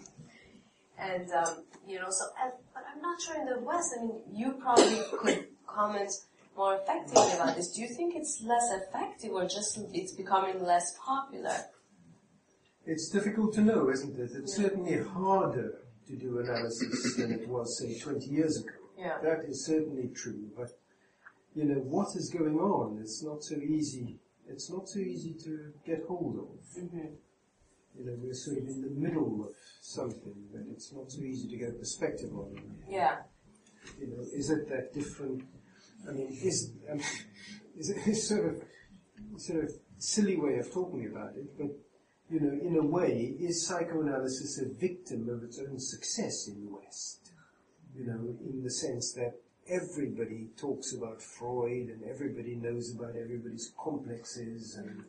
[0.99, 4.21] and, um, you know, so, and, but I'm not sure in the West, I mean,
[4.33, 6.13] you probably could comment
[6.57, 7.73] more effectively about this.
[7.73, 11.57] Do you think it's less effective or just it's becoming less popular?
[12.87, 14.31] It's difficult to know, isn't it?
[14.35, 18.71] It's certainly harder to do analysis than it was, say, 20 years ago.
[18.97, 19.19] Yeah.
[19.23, 20.71] That is certainly true, but
[21.55, 24.19] you know what is going on It's not so easy.
[24.49, 26.83] It's not so easy to get hold of.
[26.83, 27.15] Mm-hmm.
[27.99, 31.49] You know, we're sort of in the middle of something, but it's not so easy
[31.49, 32.55] to get a perspective on.
[32.89, 33.19] Yeah.
[33.99, 35.45] You know, is it that different?
[36.09, 37.01] I mean, is um,
[37.77, 38.63] is it is sort of
[39.39, 41.71] sort of silly way of talking about it, but
[42.29, 46.73] you know, in a way, is psychoanalysis a victim of its own success in the
[46.73, 47.31] West?
[47.95, 53.73] You know, in the sense that everybody talks about Freud and everybody knows about everybody's
[53.79, 55.05] complexes and,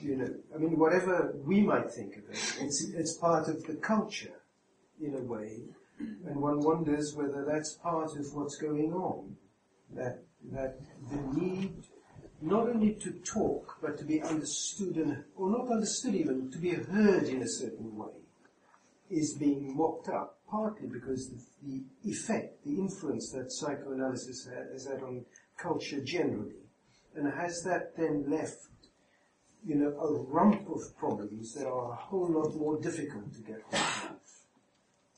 [0.00, 3.74] you know, I mean, whatever we might think of it, it's, it's part of the
[3.74, 4.40] culture
[5.00, 5.62] in a way,
[5.98, 9.36] and one wonders whether that's part of what's going on.
[9.94, 10.80] That, that
[11.10, 11.84] the need
[12.40, 16.70] not only to talk, but to be understood and, or not understood even, to be
[16.70, 18.12] heard in a certain way,
[19.10, 25.02] is being mocked up, partly because the, the effect, the influence that psychoanalysis has had
[25.02, 25.24] on
[25.56, 26.64] culture generally,
[27.14, 28.66] and has that then left,
[29.66, 33.62] you know, a rump of problems that are a whole lot more difficult to get
[33.70, 34.16] hold of.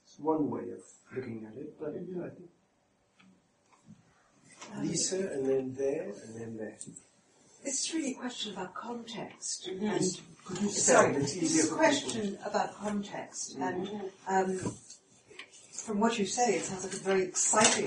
[0.04, 0.82] It's one way of
[1.14, 2.50] looking at it, but I think
[4.82, 6.76] Lisa, and then there, and then there.
[7.64, 9.68] This is really a question about context.
[9.72, 9.86] Mm-hmm.
[9.86, 11.16] And sorry.
[11.16, 13.56] It's this easier is a question about context.
[13.60, 13.90] And
[14.28, 14.60] um,
[15.86, 17.86] from what you say, it sounds like a very exciting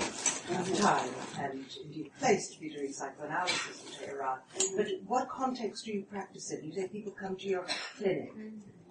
[0.76, 4.38] time and indeed place to be doing psychoanalysis in Tehran.
[4.74, 6.64] But what context do you practice in?
[6.64, 7.66] You say people come to your
[7.98, 8.32] clinic.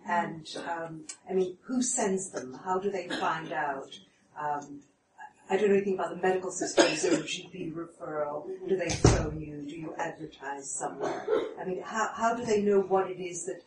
[0.07, 2.59] And, um, I mean, who sends them?
[2.63, 3.99] How do they find out?
[4.39, 4.81] Um,
[5.49, 6.85] I don't know anything about the medical system.
[6.85, 8.45] A GP referral?
[8.67, 9.63] Do they phone you?
[9.67, 11.25] Do you advertise somewhere?
[11.59, 13.61] I mean, how, how do they know what it is that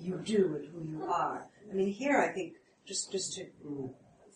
[0.00, 1.46] you do and who you are?
[1.70, 3.46] I mean, here I think, just, just to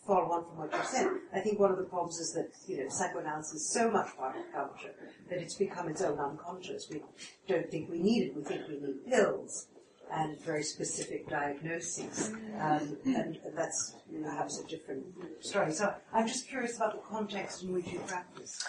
[0.07, 2.83] follow on from what you've said, I think one of the problems is that, you
[2.83, 4.95] know, psychoanalysis is so much part of culture
[5.31, 6.89] that it's become its own unconscious.
[6.91, 7.03] We
[7.49, 8.37] don't think we need it.
[8.37, 9.67] We think we need pills
[10.13, 12.33] and very specific diagnoses.
[12.61, 15.05] Um, and that's perhaps a different
[15.41, 15.73] story.
[15.73, 18.63] So I'm just curious about the context in which you practice.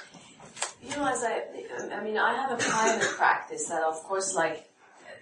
[0.81, 1.43] You know, as I,
[1.91, 4.69] I mean, I have a private practice that, of course, like,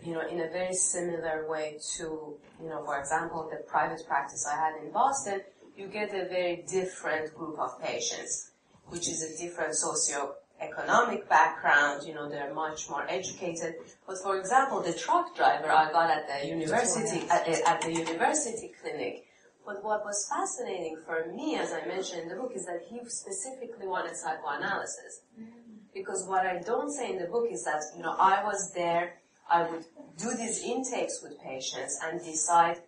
[0.03, 4.45] you know, in a very similar way to, you know, for example, the private practice
[4.45, 5.41] I had in Boston,
[5.78, 8.51] you get a very different group of patients,
[8.88, 13.76] which is a different socio-economic background, you know, they're much more educated.
[14.07, 17.91] But for example, the truck driver I got at the university, at, the- at the
[17.93, 19.26] university clinic,
[19.65, 22.99] but what was fascinating for me, as I mentioned in the book, is that he
[23.07, 25.21] specifically wanted psychoanalysis.
[25.39, 25.51] Mm-hmm.
[25.93, 29.13] Because what I don't say in the book is that, you know, I was there,
[29.49, 29.86] I would
[30.17, 32.80] do these intakes with patients and decide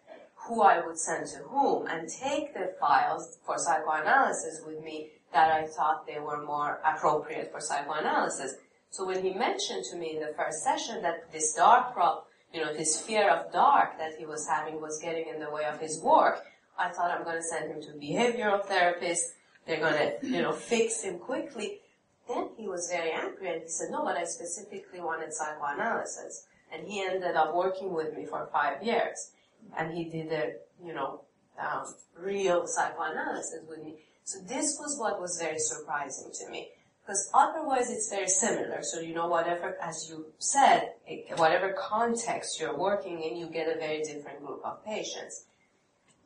[0.48, 5.52] who I would send to whom and take the files for psychoanalysis with me that
[5.52, 8.56] I thought they were more appropriate for psychoanalysis.
[8.92, 12.24] So when he mentioned to me in the first session that this dark problem,
[12.54, 15.66] you know, this fear of dark that he was having was getting in the way
[15.66, 16.46] of his work,
[16.78, 19.34] I thought I'm going to send him to a behavioral therapist.
[19.66, 21.80] They're going to, you know, fix him quickly.
[22.28, 26.46] Then he was very angry and he said, no, but I specifically wanted psychoanalysis.
[26.72, 29.32] And he ended up working with me for five years.
[29.78, 30.54] And he did a,
[30.84, 31.22] you know,
[31.60, 33.96] um, real psychoanalysis with me.
[34.24, 36.70] So this was what was very surprising to me.
[37.02, 38.82] Because otherwise it's very similar.
[38.82, 43.68] So, you know, whatever, as you said, it- whatever context you're working in, you get
[43.68, 45.46] a very different group of patients.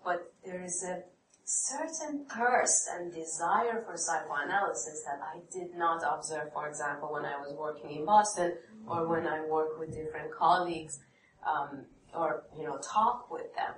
[0.05, 1.03] But there is a
[1.43, 7.37] certain thirst and desire for psychoanalysis that I did not observe, for example, when I
[7.37, 8.53] was working in Boston
[8.87, 10.99] or when I work with different colleagues
[11.45, 13.75] um, or, you know, talk with them.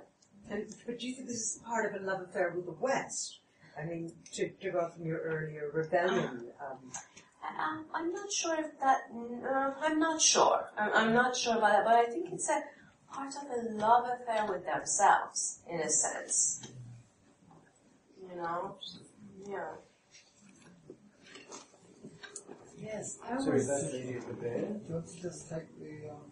[0.50, 3.40] And, but do you think this is part of a love affair with the West?
[3.80, 6.52] I mean, to, to go from your earlier rebellion.
[6.60, 6.92] Um,
[7.58, 9.10] Um, I'm not sure if that.
[9.12, 10.70] Uh, I'm not sure.
[10.78, 12.62] I'm, I'm not sure about that, but I think it's a
[13.12, 16.62] part of a love affair with themselves, in a sense.
[18.22, 18.76] You know,
[19.44, 19.74] yeah.
[22.78, 24.42] Yes, I Sorry, was, that lady at the back.
[24.42, 26.31] Do you want to just take the um, mics when you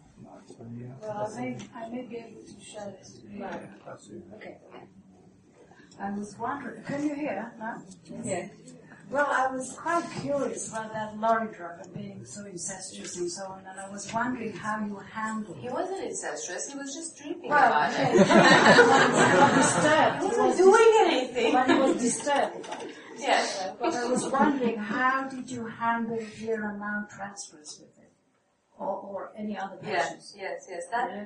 [1.01, 3.69] well, I may, I may be able to share this later.
[3.87, 4.33] Absolutely.
[4.35, 4.85] Okay, okay.
[5.99, 7.81] I was wondering, can you hear now?
[8.23, 8.47] yeah.
[9.09, 13.59] Well, I was quite curious about that lorry driver being so incestuous and so on,
[13.69, 16.69] and I was wondering how you handled He wasn't incestuous.
[16.71, 18.03] He was just dreaming Well, about okay.
[18.03, 18.13] it.
[18.15, 20.15] he was disturbed.
[20.15, 21.51] He He wasn't was doing anything.
[21.53, 22.95] But he was disturbed about it.
[23.19, 23.73] Yeah.
[23.81, 28.00] But I was wondering, how did you handle here and now transfers with it?
[28.81, 30.35] Or, or any other Yes, patients?
[30.37, 30.83] yes, yes.
[30.91, 31.25] That Yeah.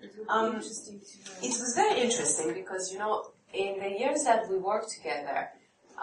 [0.00, 1.46] It Um, interesting to.
[1.48, 3.14] It was very interesting because, you know,
[3.52, 5.38] in the years that we worked together,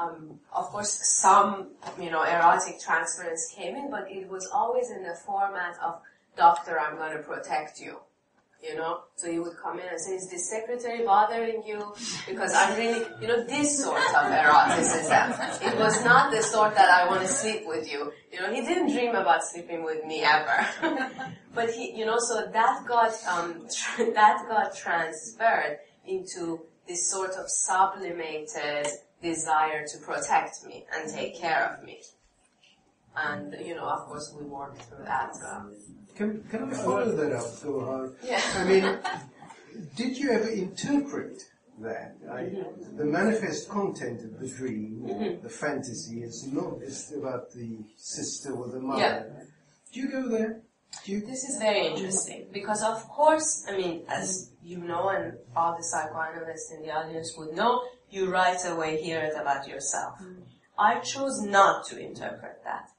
[0.02, 1.52] um, of course, some,
[2.00, 6.02] you know, erotic transference came in, but it was always in the format of,
[6.36, 8.00] doctor, I'm going to protect you.
[8.64, 9.02] You know.
[9.16, 11.94] So he would come in and say, is the secretary bothering you?
[12.28, 15.32] Because I'm really, you know, this sort of eroticism.
[15.62, 18.12] It was not the sort that I want to sleep with you.
[18.32, 20.68] You know, he didn't dream about sleeping with me ever.
[21.56, 27.32] but he, you know, so that got, um, tr- that got transferred into this sort
[27.32, 28.88] of sublimated
[29.22, 32.02] desire to protect me and take care of me.
[33.16, 35.36] And, you know, of course we worked through that.
[35.36, 35.72] So.
[36.16, 38.14] Can, can I follow that up, Gohar?
[38.24, 38.42] Yeah.
[38.56, 39.00] I mean,
[39.96, 41.42] did you ever interpret
[41.80, 42.16] that?
[42.32, 42.50] I,
[42.96, 45.44] the manifest content of the dream, Mm-hmm.
[45.44, 49.02] the fantasy, is not is about the sister or the mother.
[49.02, 49.24] Yeah.
[49.92, 50.62] Do you go there?
[51.06, 51.22] Do you?
[51.26, 55.84] This is very interesting because, of course, I mean, as you know, and all the
[55.84, 60.22] psychoanalysts in the audience would know, you right away hear it about yourself.
[60.78, 62.91] I chose not to interpret that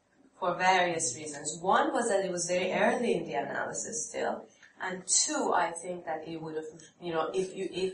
[0.42, 1.56] for various reasons.
[1.60, 4.44] One was that it was very early in the analysis still,
[4.82, 6.64] and two, I think that he would have,
[7.00, 7.92] you know, if you if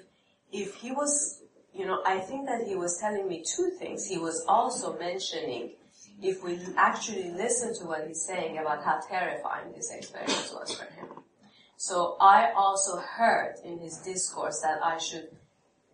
[0.51, 1.43] if he was,
[1.75, 4.07] you know, I think that he was telling me two things.
[4.07, 5.73] He was also mentioning
[6.23, 10.87] if we actually listen to what he's saying about how terrifying this experience was for
[10.95, 11.09] him.
[11.77, 15.29] So I also heard in his discourse that I should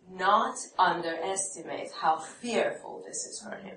[0.09, 3.75] not underestimate how fearful this is for him.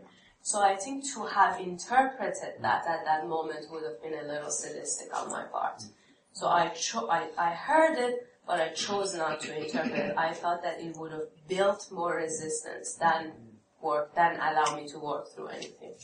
[0.47, 4.49] So I think to have interpreted that at that moment would have been a little
[4.49, 5.83] sadistic on my part.
[6.31, 10.17] So I, cho- I, I heard it, but I chose not to interpret it.
[10.17, 13.33] I thought that it would have built more resistance than
[13.81, 15.95] work, than allow me to work through anything.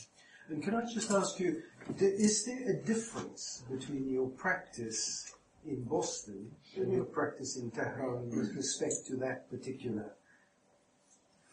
[0.50, 1.62] And can I just ask you,
[1.98, 5.32] is there a difference between your practice
[5.66, 10.12] in Boston and your practice in Tehran with respect to that particular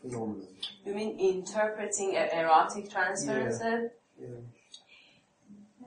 [0.01, 0.47] phenomenon?
[0.85, 3.91] You mean interpreting erotic transferences?
[4.19, 4.27] Yeah.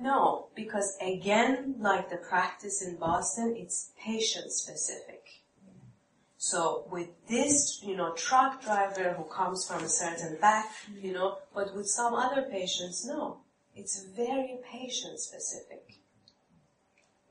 [0.00, 5.22] No, because again, like the practice in Boston, it's patient specific.
[6.36, 10.66] So with this, you know, truck driver who comes from a certain back,
[11.00, 13.38] you know, but with some other patients, no.
[13.74, 16.00] It's very patient specific.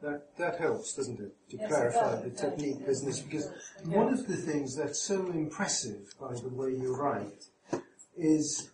[0.03, 2.41] That, that helps, doesn't it, to Yes, it clarify does, the does.
[2.41, 3.49] technique business, because
[3.85, 7.45] one of the things that's so impressive by the way you write
[8.17, 8.71] is,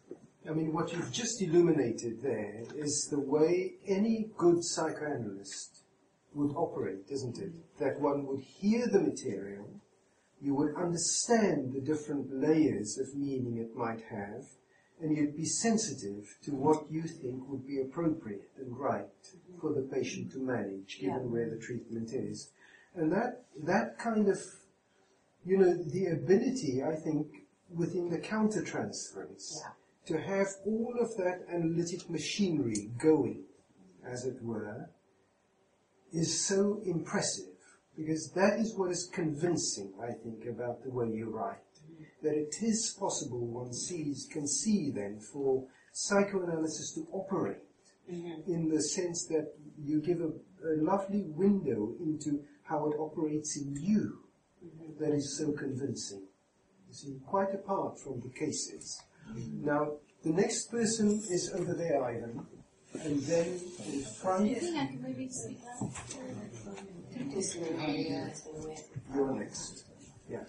[0.49, 5.83] I mean, what you've just illuminated there is the way any good psychoanalyst
[6.33, 7.51] would operate, isn't it?
[7.77, 9.69] That one would hear the material,
[10.41, 14.45] you would understand the different layers of meaning it might have,
[15.01, 19.07] and you'd be sensitive to what you think would be appropriate and right
[19.61, 21.31] for the patient to manage, given Yeah.
[21.31, 22.51] where the treatment is.
[22.95, 24.39] And that, that kind of,
[25.45, 27.27] you know, the ability, I think,
[27.73, 29.71] within the countertransference, Yeah.
[30.07, 33.45] to have all of that analytic machinery going,
[34.03, 34.89] as it were,
[36.11, 37.45] is so impressive
[37.95, 41.57] because that is what is convincing, I think, about the way you write.
[42.23, 47.57] That it is possible, one sees, can see then, for psychoanalysis to operate
[48.11, 48.51] mm-hmm.
[48.51, 50.27] in the sense that you give a,
[50.67, 54.19] a lovely window into how it operates in you
[54.63, 55.03] mm-hmm.
[55.03, 56.27] that is so convincing.
[56.87, 59.01] You see, quite apart from the cases.
[59.31, 59.65] Mm-hmm.
[59.65, 59.93] Now,
[60.23, 62.45] the next person is over there, Ivan,
[62.93, 65.59] and then in front, I think I can maybe speak.
[67.33, 68.79] This is really, it's been weird.
[69.13, 69.85] you're next.
[70.29, 70.43] Yeah.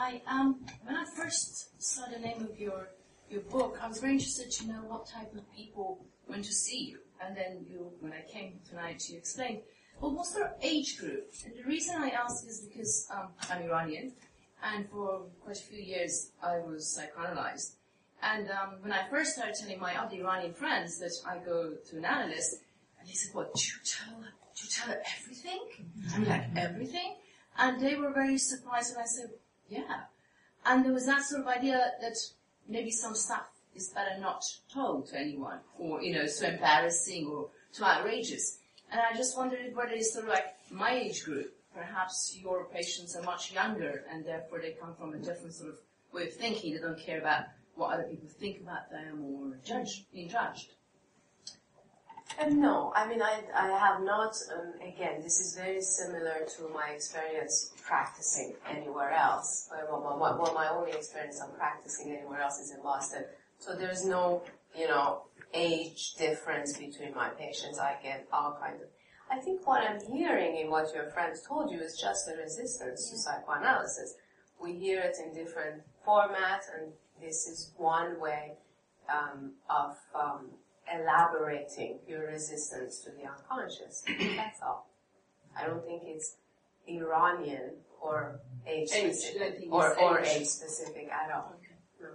[0.00, 0.22] Hi.
[0.28, 2.90] Um, when I first saw the name of your
[3.28, 6.84] your book, I was very interested to know what type of people went to see
[6.90, 6.98] you.
[7.20, 9.62] And then you, when I came tonight, you explained.
[10.00, 11.32] Well, what's their age group?
[11.44, 14.12] And the reason I ask is because um, I'm Iranian,
[14.62, 17.72] and for quite a few years I was psychoanalyzed.
[18.22, 21.96] And um, when I first started telling my other Iranian friends that I go to
[21.96, 22.54] an analyst,
[23.00, 23.52] and they said, "What?
[23.52, 24.20] Do you tell?
[24.20, 25.62] Do you tell her everything?
[26.14, 27.16] I mean, like everything?"
[27.58, 29.30] And they were very surprised, and I said,
[29.68, 30.04] "Yeah."
[30.64, 32.16] And there was that sort of idea that
[32.66, 37.50] maybe some stuff is better not told to anyone, or you know, so embarrassing or
[37.72, 38.58] too outrageous.
[38.90, 41.54] And I just wondered whether it's sort of like my age group.
[41.74, 45.78] Perhaps your patients are much younger, and therefore they come from a different sort of
[46.12, 46.74] way of thinking.
[46.74, 47.44] They don't care about
[47.76, 50.72] what other people think about them or judge being judged.
[52.36, 56.68] Um, no, I mean, I, I have not, um, again, this is very similar to
[56.72, 59.68] my experience practicing anywhere else.
[59.90, 63.24] Well, my, my, well, my only experience of practicing anywhere else is in Boston.
[63.58, 64.42] So there's no,
[64.78, 65.22] you know,
[65.54, 67.78] age difference between my patients.
[67.78, 68.88] I get all kinds of,
[69.30, 73.10] I think what I'm hearing in what your friends told you is just a resistance
[73.10, 74.14] to psychoanalysis.
[74.62, 78.52] We hear it in different formats, and this is one way
[79.08, 80.50] um, of um,
[80.94, 84.04] elaborating your resistance to the unconscious.
[84.36, 84.88] That's all.
[85.58, 86.36] I don't think it's
[86.86, 90.28] Iranian or age Age, specific think or, or age.
[90.42, 91.54] age specific at all.
[92.00, 92.08] No.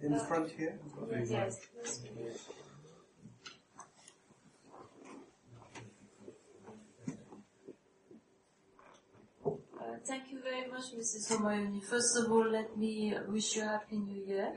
[0.00, 0.78] In the front here.
[1.28, 1.58] Yes.
[1.84, 1.88] Uh,
[10.08, 11.30] Thank you very much, Mrs.
[11.30, 11.84] Homayuni.
[11.84, 14.54] First of all, let me uh, wish you a happy new year.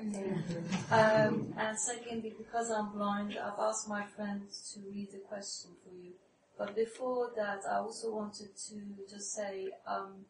[0.89, 4.43] Um, and secondly, because I'm blind, I've asked my friend
[4.73, 6.13] to read the question for you.
[6.57, 8.75] But before that, I also wanted to
[9.09, 10.23] just say, um,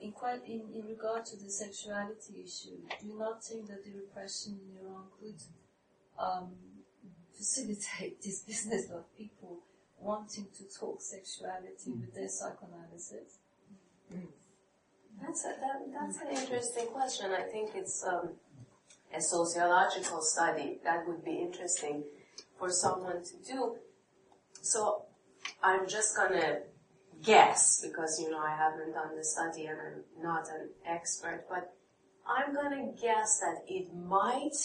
[0.00, 3.92] in, quite, in, in regard to the sexuality issue, do you not think that the
[3.92, 5.42] repression in Iran could
[6.18, 6.52] um,
[7.36, 9.58] facilitate this business of people
[10.00, 13.36] wanting to talk sexuality with their psychoanalysis?
[15.20, 17.30] That's a, that, that's an interesting question.
[17.32, 18.30] I think it's um,
[19.14, 22.04] a sociological study that would be interesting
[22.58, 23.76] for someone to do.
[24.60, 25.06] So
[25.62, 26.60] I'm just gonna
[27.22, 31.74] guess because you know I haven't done the study and I'm not an expert, but
[32.26, 34.56] I'm gonna guess that it might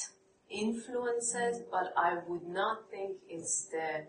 [0.50, 4.06] influence it, but I would not think it's the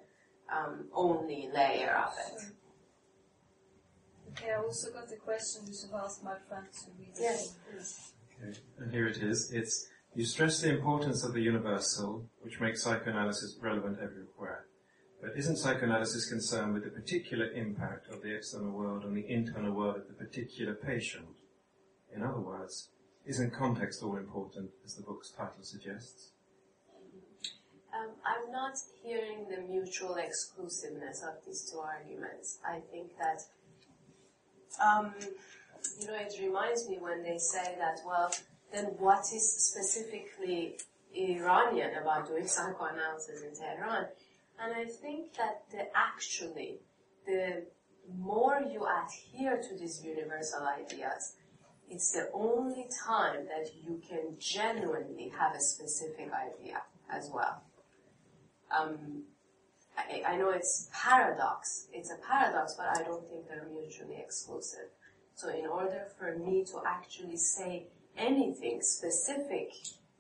[0.55, 2.43] um, only layer of it.
[4.39, 7.09] Okay, I also got a question which I've asked my friend to read.
[7.09, 8.49] it Yes, for me.
[8.49, 9.51] Okay, and here it is.
[9.53, 14.67] It's you stress the importance of the universal, which makes psychoanalysis relevant everywhere.
[15.21, 19.75] But isn't psychoanalysis concerned with the particular impact of the external world on the internal
[19.75, 21.27] world of the particular patient?
[22.15, 22.91] In other words,
[23.27, 26.33] isn't context all important, as the book's title suggests?
[27.93, 32.59] Um, I'm not hearing the mutual exclusiveness of these two arguments.
[32.65, 33.43] I think that,
[34.81, 35.15] um,
[36.01, 38.33] you know, it reminds me when they say that, well,
[38.73, 40.79] then what is specifically
[41.15, 44.07] Iranian about doing psychoanalysis in Tehran?
[44.61, 46.81] And I think that the, actually,
[47.27, 47.65] the
[48.17, 51.37] more you adhere to these universal ideas,
[51.91, 57.63] it's the only time that you can genuinely have a specific idea as well.
[58.77, 59.23] Um,
[59.99, 61.89] I, I know it's paradox.
[61.93, 64.89] It's a paradox, but I don't think they're mutually exclusive.
[65.35, 69.73] So in order for me to actually say anything specific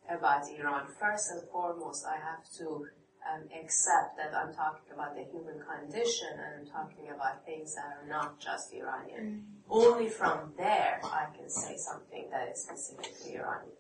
[0.08, 2.86] about Iran, first and foremost, I have to
[3.28, 7.98] um, accept that I'm talking about the human condition and I'm talking about things that
[8.00, 9.44] are not just Iranian.
[9.68, 13.76] Only from there I can say something that is specifically Iranian.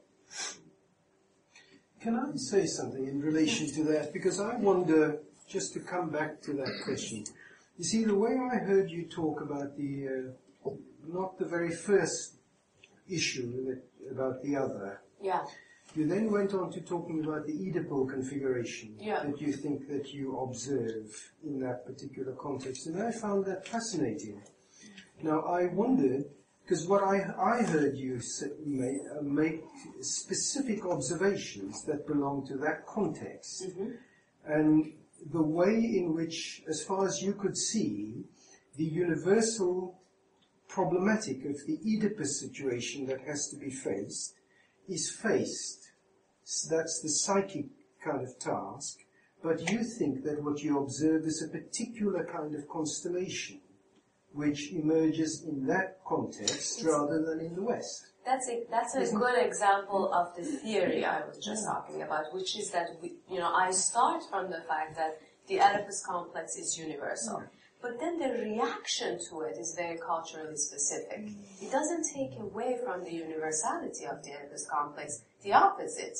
[2.00, 4.12] Can I say something in relation to that?
[4.12, 5.18] Because I wonder,
[5.48, 7.24] just to come back to that question.
[7.78, 10.32] You see, the way I heard you talk about the,
[10.66, 10.70] uh,
[11.06, 12.34] not the very first
[13.08, 15.44] issue that, about the other, Yeah.
[15.94, 19.24] you then went on to talking about the Oedipal configuration Yeah.
[19.24, 21.06] that you think that you observe
[21.42, 22.86] in that particular context.
[22.86, 24.42] And I found that fascinating.
[25.22, 26.26] Now, I wondered,
[26.62, 29.64] because what I, I heard you say, make, make
[30.00, 33.64] specific observations that belong to that context.
[34.44, 34.92] And
[35.30, 38.24] the way in which, as far as you could see,
[38.76, 40.00] the universal
[40.68, 44.34] problematic of the Oedipus situation that has to be faced
[44.88, 45.92] is faced.
[46.44, 47.66] So that's the psychic
[48.04, 48.98] kind of task.
[49.42, 53.60] But you think that what you observe is a particular kind of constellation
[54.32, 58.07] which emerges in that context rather than in the West.
[58.28, 62.58] That's a, that's a good example of the theory I was just talking about, which
[62.58, 65.18] is that we, you know, I start from the fact that
[65.48, 67.42] the Oedipus complex is universal.
[67.80, 71.20] But then the reaction to it is very culturally specific.
[71.62, 75.22] It doesn't take away from the universality of the Oedipus complex.
[75.42, 76.18] The opposite.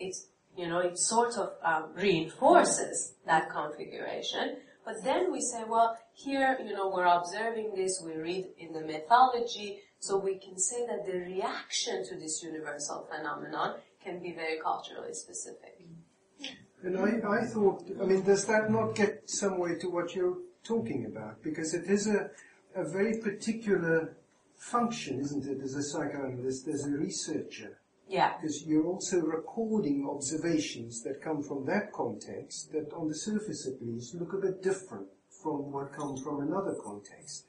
[0.00, 0.16] It,
[0.56, 4.56] you know, it sort of um, reinforces that configuration.
[4.86, 8.80] But then we say, well, here, you know, we're observing this, we read in the
[8.80, 14.58] mythology, so we can say that the reaction to this universal phenomenon can be very
[14.62, 15.80] culturally specific.
[15.80, 16.86] Mm-hmm.
[16.86, 20.36] And I, I thought, I mean, does that not get some way to what you're
[20.62, 21.42] talking about?
[21.42, 22.30] Because it is a,
[22.74, 24.16] a very particular
[24.58, 27.80] function, isn't it, as a psychoanalyst, as a researcher?
[28.06, 28.34] Yeah.
[28.36, 33.80] Because you're also recording observations that come from that context that, on the surface at
[33.86, 35.06] least, look a bit different
[35.42, 37.46] from what comes from another context.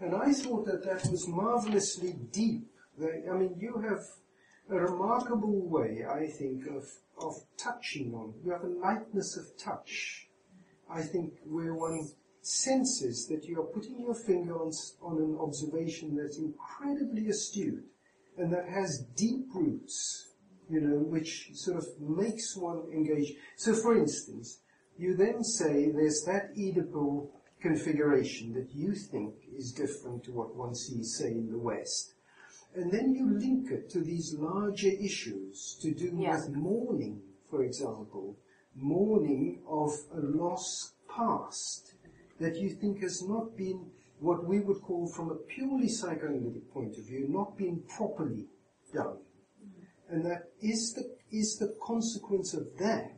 [0.00, 2.66] And I thought that that was marvelously deep.
[3.00, 4.00] I mean, you have
[4.70, 6.84] a remarkable way, I think, of,
[7.18, 8.34] of touching on.
[8.44, 10.28] You have a lightness of touch.
[10.90, 12.08] I think where one
[12.42, 14.70] senses that you are putting your finger on,
[15.02, 17.84] on an observation that's incredibly astute
[18.38, 20.34] and that has deep roots,
[20.70, 23.34] you know, which sort of makes one engage.
[23.56, 24.60] So, for instance,
[24.98, 27.30] you then say there's that Oedipal
[27.60, 32.14] configuration that you think is different to what one sees, say, in the West.
[32.74, 33.38] And then you mm-hmm.
[33.38, 36.36] link it to these larger issues to do Yeah.
[36.36, 38.36] with mourning, for example,
[38.74, 41.94] mourning of a lost past
[42.38, 43.90] that you think has not been
[44.20, 48.46] what we would call, from a purely psychoanalytic point of view, not been properly
[48.92, 49.18] done.
[49.18, 50.14] Mm-hmm.
[50.14, 53.12] And that is the, is the consequence of that,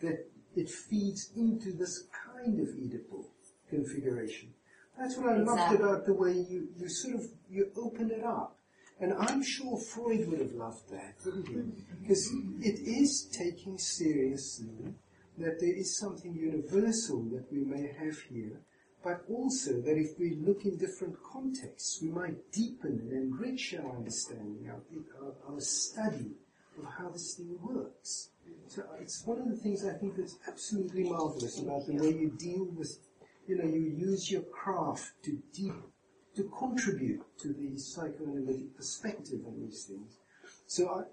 [0.00, 0.26] that
[0.56, 2.04] it feeds into this
[2.34, 3.26] kind of Oedipal
[3.68, 4.54] configuration.
[4.98, 8.56] That's what I loved about the way you, you sort of, you open it up.
[9.00, 11.54] And I'm sure Freud would have loved that, wouldn't he?
[11.54, 12.02] Mm-hmm.
[12.02, 12.28] Because
[12.60, 14.94] it is taking seriously
[15.38, 18.60] that there is something universal that we may have here,
[19.04, 23.96] but also that if we look in different contexts, we might deepen and enrich our
[23.96, 24.82] understanding, our,
[25.22, 26.32] our, our study
[26.76, 28.30] of how this thing works.
[28.66, 32.32] So it's one of the things I think that's absolutely marvelous about the way you
[32.36, 32.98] deal with,
[33.48, 35.72] you know, you use your craft to deep,
[36.36, 40.18] to contribute to the psychoanalytic perspective on these things.
[40.66, 41.06] So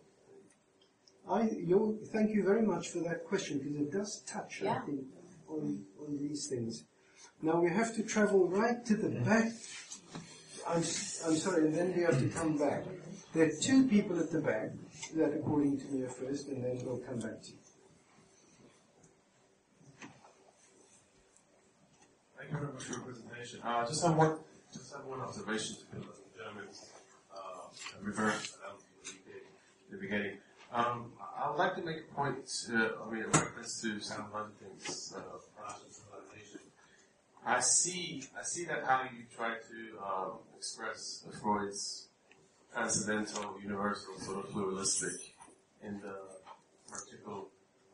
[1.27, 4.75] I, I, you thank you very much for that question because it does touch, Yeah.
[4.75, 5.01] I think,
[5.47, 6.83] on, on these things.
[7.41, 9.51] Now we have to travel right to the back.
[10.67, 12.83] I'm, I'm sorry, and then we have to come back.
[13.33, 14.71] There are two people at the back
[15.15, 17.57] that, according to me, are first, and then we'll come back to you.
[22.45, 23.59] Thank you very much for your presentation.
[23.63, 24.37] Uh, just have one,
[24.71, 26.05] just have one observation to the
[26.37, 26.91] gentleman's
[27.33, 28.55] uh, reverse
[29.89, 30.37] the beginning.
[30.71, 34.25] Um, I would like to make a point, uh, I mean, a reference to Sam
[34.31, 35.21] Huntington's uh,
[35.59, 36.59] Russian civilization.
[37.43, 42.09] I see, I see that how you try to um, express Freud's
[42.71, 45.33] transcendental, universal, sort of pluralistic
[45.81, 46.15] in the
[46.91, 47.49] vertical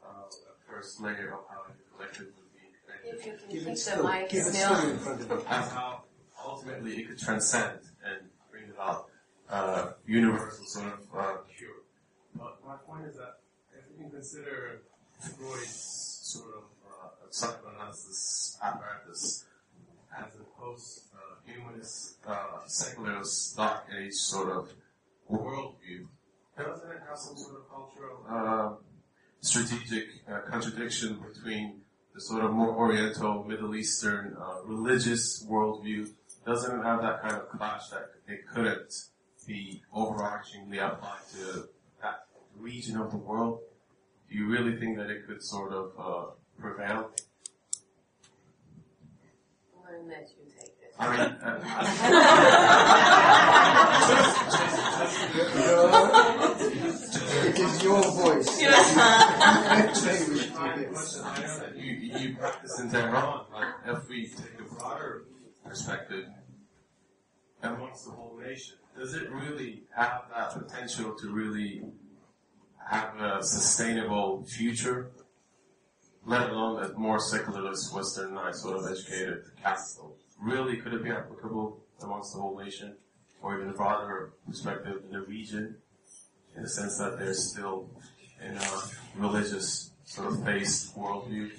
[0.05, 0.23] uh,
[0.69, 2.33] first layer of how you be created
[3.05, 4.75] If you can Give keep it the still, mic give it still.
[4.75, 5.45] still in front of you.
[5.47, 6.03] as how
[6.45, 9.07] ultimately it could transcend and bring about
[9.49, 11.69] uh, universal sort of uh, cure.
[12.35, 13.39] But my point is that
[13.77, 14.81] if we can consider
[15.19, 15.69] Freud's
[16.23, 19.45] sort of uh, psychoanalysis apparatus
[20.17, 24.69] as a post-humanist, uh, secularist, dark age sort of
[25.29, 26.07] worldview,
[26.57, 28.73] doesn't it have some sort of cultural uh,
[29.41, 31.81] strategic uh, contradiction between
[32.13, 36.09] the sort of more Oriental, Middle Eastern, uh, religious worldview
[36.45, 38.93] doesn't have that kind of clash that it couldn't
[39.47, 41.69] be overarchingly applied to
[42.01, 42.25] that
[42.57, 43.59] region of the world.
[44.29, 46.25] Do you really think that it could sort of uh,
[46.59, 47.11] prevail?
[49.75, 50.95] I'm going to let you take this.
[50.99, 51.01] I
[56.47, 56.50] mean,
[57.33, 58.57] It is your voice.
[58.57, 60.89] They wish to my hear.
[60.89, 65.23] question, I know that you, you practice in Tehran, like if we take a broader
[65.65, 66.25] perspective
[67.63, 71.83] amongst the whole nation, does it really have that potential to really
[72.89, 75.11] have a sustainable future,
[76.25, 80.17] let alone a more secularist, westernized, sort of educated capital?
[80.37, 82.97] Really, could it be applicable amongst the whole nation,
[83.41, 85.77] or even a broader perspective in the region,
[86.55, 87.89] in the sense that there's still
[88.43, 88.81] in a
[89.15, 91.51] religious sort of based worldview,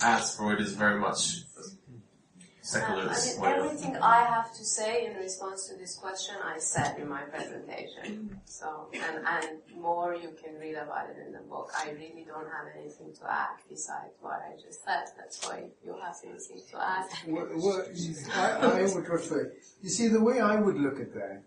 [0.00, 5.14] as Freud is very much a secularist I mean, everything I have to say in
[5.14, 8.40] response to this question, I said in my presentation.
[8.44, 11.70] So, and, and more you can read about it in the book.
[11.78, 15.04] I really don't have anything to add besides what I just said.
[15.16, 17.06] That's why you have anything to add.
[17.26, 17.86] Well, well,
[18.34, 19.52] I, I would refer.
[19.82, 21.42] You see, the way I would look at that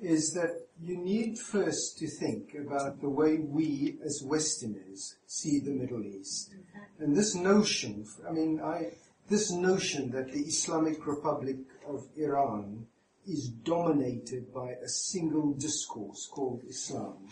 [0.00, 5.70] is that you need first to think about the way we, as Westerners, see the
[5.70, 6.54] Middle East,
[6.98, 8.06] and this notion.
[8.28, 8.92] I mean, I
[9.28, 12.86] this notion that the Islamic Republic of Iran
[13.26, 17.28] is dominated by a single discourse called Islam,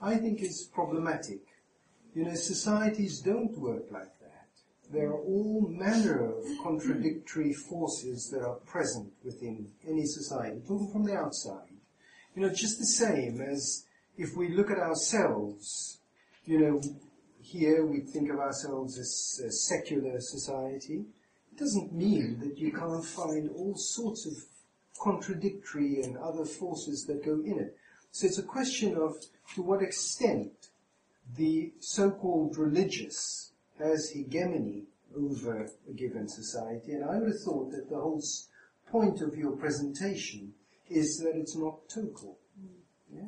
[0.00, 1.40] I think is problematic.
[2.14, 4.48] You know, societies don't work like that.
[4.90, 11.04] There are all manner of contradictory forces that are present within any society, talking from
[11.04, 11.71] the outside.
[12.34, 13.84] You know, just the same as
[14.16, 15.98] if we look at ourselves,
[16.44, 16.80] you know,
[17.40, 21.04] here we think of ourselves as a secular society.
[21.52, 24.32] It doesn't mean that you can't find all sorts of
[24.98, 27.76] contradictory and other forces that go in it.
[28.12, 29.16] So it's a question of
[29.54, 30.52] to what extent
[31.36, 34.84] the so-called religious has hegemony
[35.16, 36.92] over a given society.
[36.92, 38.22] And I would have thought that the whole
[38.90, 40.54] point of your presentation
[40.92, 42.38] is that it's not total.
[43.14, 43.22] Yeah?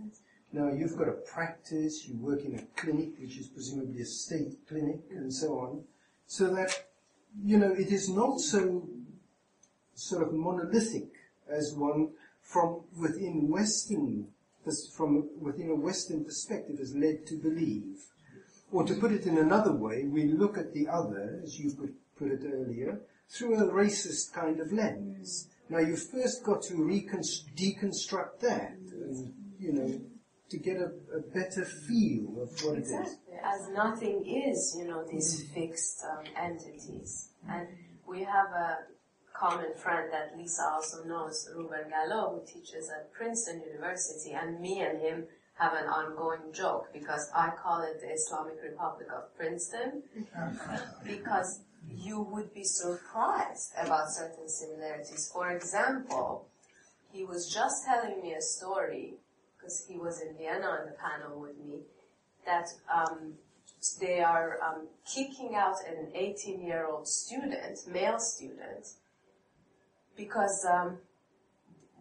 [0.53, 4.57] Now you've got a practice, you work in a clinic, which is presumably a state
[4.69, 5.85] clinic, and so on,
[6.27, 6.87] so that
[7.45, 8.89] you know it is not so
[9.95, 11.09] sort of monolithic
[11.49, 12.11] as one
[12.41, 14.29] from within Western,
[14.93, 17.99] from within a Western perspective is led to believe.
[18.71, 21.95] Or to put it in another way, we look at the other, as you put,
[22.19, 25.49] put it earlier, through a racist kind of lens.
[25.69, 30.01] Now you've first got to deconstruct that, and, you know,
[30.51, 33.19] to get a, a better feel of what it is.
[33.43, 37.31] As nothing is, you know, these fixed um, entities.
[37.49, 37.69] And
[38.07, 38.79] we have a
[39.35, 44.81] common friend that Lisa also knows, Ruben Gallo, who teaches at Princeton University, and me
[44.81, 50.03] and him have an ongoing joke because I call it the Islamic Republic of Princeton
[51.07, 51.61] because
[51.91, 55.30] you would be surprised about certain similarities.
[55.32, 56.49] For example,
[57.12, 59.14] he was just telling me a story
[59.57, 61.80] because he was in Vienna on the panel with me
[62.45, 63.35] that um,
[64.01, 68.87] they are um, kicking out an 18 year old student, male student,
[70.16, 70.99] because um,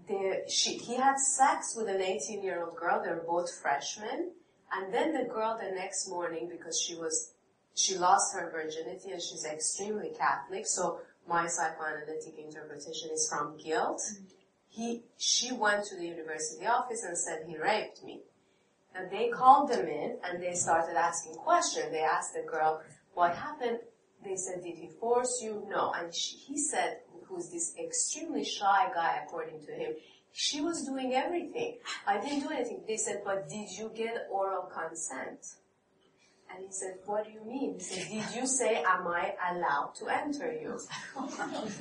[0.08, 4.32] they, she, he had sex with an 18 year old girl, they're both freshmen,
[4.74, 7.33] and then the girl the next morning, because she was,
[7.76, 14.02] she lost her virginity and she's extremely Catholic, so my psychoanalytic interpretation is from guilt.
[14.02, 14.26] Mm-hmm.
[14.70, 18.22] He, she went to the university office and said he raped me.
[18.96, 21.92] And they called them in and they started asking questions.
[21.92, 22.82] They asked the girl,
[23.14, 23.80] what happened?
[24.24, 25.66] They said, did he force you?
[25.70, 25.92] No.
[25.94, 29.94] And she, he said, who's this extremely shy guy according to him,
[30.32, 31.78] she was doing everything.
[32.08, 32.82] I didn't do anything.
[32.88, 35.40] They said, but did you get oral consent?
[36.56, 37.74] And he said, what do you mean?
[37.76, 40.80] He said, did you say, am I allowed to enter you?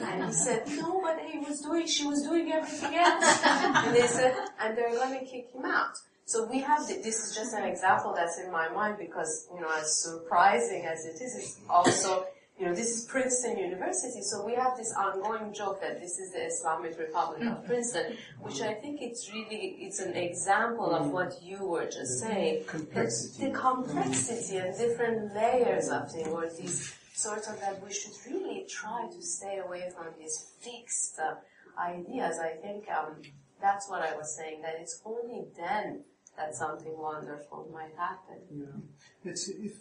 [0.00, 3.42] And he said, no, but he was doing, she was doing everything else.
[3.44, 5.98] And they said, and they're going to kick him out.
[6.24, 9.60] So we have, the, this is just an example that's in my mind because, you
[9.60, 12.24] know, as surprising as it is, it's also,
[12.62, 16.30] you know, this is Princeton University, so we have this ongoing joke that this is
[16.30, 21.42] the Islamic Republic of Princeton, which I think it's really, it's an example of what
[21.42, 22.62] you were just saying.
[22.68, 23.46] Complexity.
[23.46, 28.64] The complexity and different layers of things, or these sort of that we should really
[28.70, 31.34] try to stay away from these fixed uh,
[31.80, 32.38] ideas.
[32.38, 33.22] I think um,
[33.60, 36.04] that's what I was saying, that it's only then
[36.36, 38.38] that something wonderful might happen.
[38.54, 39.30] Yeah.
[39.32, 39.72] It's, if,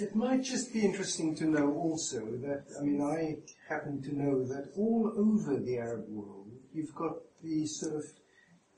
[0.00, 3.36] it might just be interesting to know also that, I mean, I
[3.72, 8.04] happen to know that all over the Arab world, you've got these sort of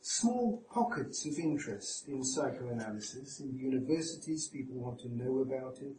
[0.02, 3.40] small pockets of interest in psychoanalysis.
[3.40, 5.96] In universities, people want to know about it.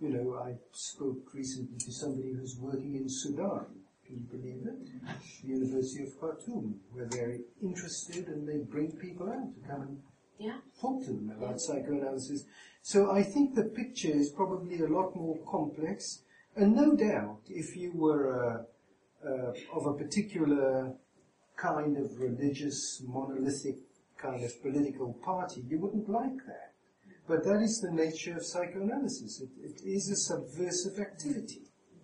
[0.00, 3.66] You know, I spoke recently to somebody who's working in Sudan.
[4.06, 5.42] Can you believe it?
[5.42, 9.98] The University of Khartoum, where they're interested and they bring people out to come and
[10.38, 10.58] Yeah.
[10.80, 12.44] talk to them about psychoanalysis.
[12.82, 16.22] So I think the picture is probably a lot more complex.
[16.54, 18.66] And no doubt, if you were
[19.24, 20.94] uh, uh, of a particular
[21.56, 23.76] kind of religious, monolithic
[24.18, 26.72] kind of political party, you wouldn't like that.
[27.26, 29.40] But that is the nature of psychoanalysis.
[29.40, 31.62] It, it is a subversive activity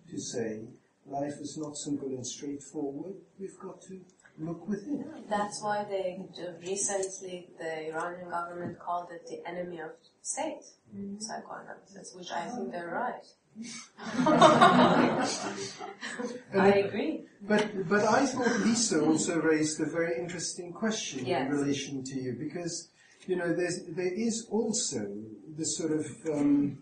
[0.09, 0.67] to say
[1.05, 3.15] life is not simple and straightforward.
[3.39, 4.01] We've got to
[4.39, 5.05] look within.
[5.29, 6.19] That's why they
[6.61, 10.63] recently, the Iranian government called it the enemy of state,
[11.19, 13.25] psychoanalysis, which I think they're right.
[16.55, 17.25] I agree.
[17.41, 21.45] But but I thought Lisa also raised a very interesting question Yes.
[21.45, 22.89] in relation to you because
[23.27, 25.01] you know there's there is also
[25.55, 26.79] the sort of um,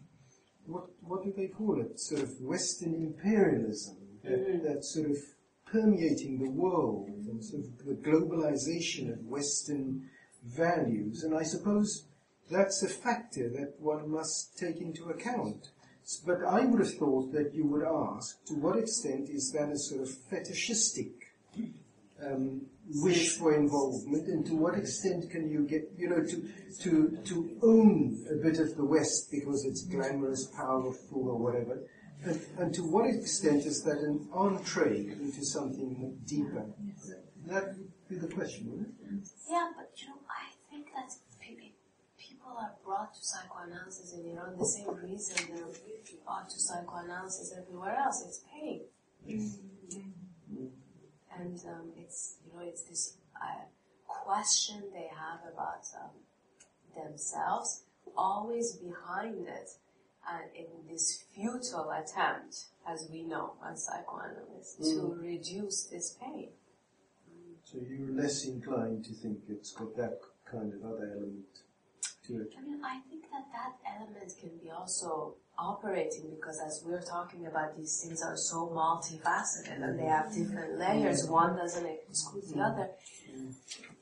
[0.65, 5.17] what what do they call it sort of Western imperialism that, that's sort of
[5.71, 10.09] permeating the world and sort of the globalization of Western
[10.43, 11.23] values.
[11.23, 12.05] And I suppose
[12.49, 15.69] that's a factor that one must take into account.
[16.25, 19.77] But I would have thought that you would ask, to what extent is that a
[19.77, 21.11] sort of fetishistic
[22.25, 22.61] um,
[22.95, 26.49] wish for involvement, and to what extent can you get, you know, to
[26.81, 31.81] to to own a bit of the West because it's glamorous, powerful, or whatever,
[32.23, 36.65] and, and to what extent is that an entree into something deeper?
[37.47, 39.29] That would be the question, wouldn't it?
[39.49, 41.11] Yeah, but you know, I think that
[42.17, 45.65] people are brought to psychoanalysis in Iran the same reason they're
[46.25, 48.23] brought to psychoanalysis everywhere else.
[48.27, 48.81] It's pain.
[51.39, 53.65] And um, it's, you know, it's this uh,
[54.05, 56.11] question they have about um,
[56.95, 57.83] themselves,
[58.17, 59.69] always behind it,
[60.29, 65.21] and in this futile attempt, as we know as psychoanalysts, to mm.
[65.21, 66.49] reduce this pain.
[67.63, 70.19] So you're less inclined to think it's got that
[70.49, 71.45] kind of other element
[72.27, 72.53] to it.
[72.57, 77.45] I mean, I think that that element can be also operating because as we're talking
[77.45, 80.79] about these things are so multifaceted and they have different mm.
[80.79, 81.31] layers, mm.
[81.31, 82.89] one doesn't exclude the other.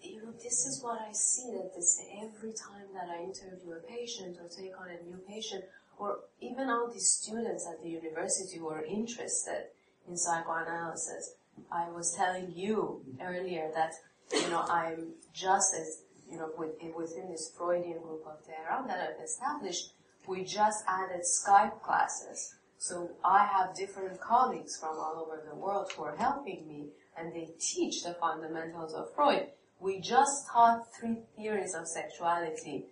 [0.01, 3.87] You know, this is what I see that this every time that I interview a
[3.87, 5.63] patient or take on a new patient,
[5.99, 9.65] or even all these students at the university who are interested
[10.07, 11.35] in psychoanalysis.
[11.71, 13.93] I was telling you earlier that,
[14.31, 18.99] you know, I'm just as, you know, with, within this Freudian group of Tehran that
[19.01, 19.91] I've established,
[20.25, 22.55] we just added Skype classes.
[22.77, 26.87] So I have different colleagues from all over the world who are helping me
[27.17, 29.47] and they teach the fundamentals of Freud.
[29.81, 32.85] We just taught three theories of sexuality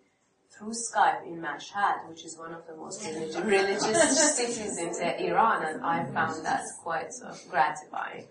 [0.51, 4.89] through Skype in Mashhad, which is one of the most religi- religious cities in
[5.27, 8.27] Iran, and I found that quite uh, gratifying.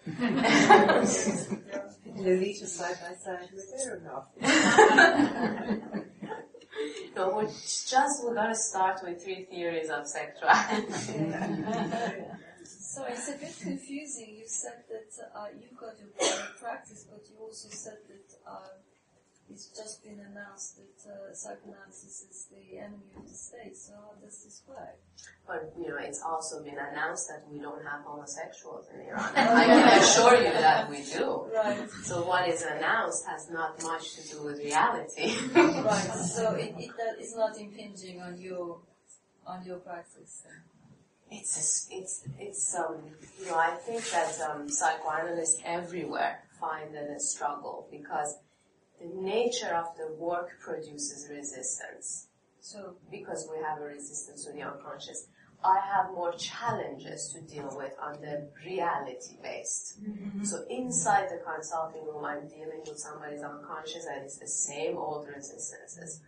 [2.16, 3.66] Lolita side by side with
[7.16, 11.34] no, we're just we're gonna start with three theories of sexuality.
[12.96, 14.36] So it's a bit confusing.
[14.38, 18.68] You said that uh, you've got your private practice, but you also said that uh,
[19.50, 23.76] it's just been announced that uh, psychoanalysis is the enemy of the state.
[23.76, 24.98] So how does this work?
[25.46, 29.32] But you know, it's also been announced that we don't have homosexuals in Iran.
[29.36, 31.46] I can assure you that we do.
[31.54, 31.88] Right.
[32.02, 35.34] So what is announced has not much to do with reality.
[35.54, 36.10] right.
[36.36, 38.80] So it, it it's not impinging on your
[39.46, 40.42] on your practice.
[40.44, 40.60] Then.
[41.30, 42.98] It's a, it's it's um
[43.40, 48.36] you know I think that um, psychoanalysts everywhere find it a struggle because
[49.00, 52.28] the nature of the work produces resistance.
[52.60, 55.28] So because we have a resistance to the unconscious,
[55.64, 60.02] I have more challenges to deal with on the reality based.
[60.02, 60.44] Mm-hmm.
[60.44, 65.26] So inside the consulting room, I'm dealing with somebody's unconscious and it's the same old
[65.28, 66.20] resistances.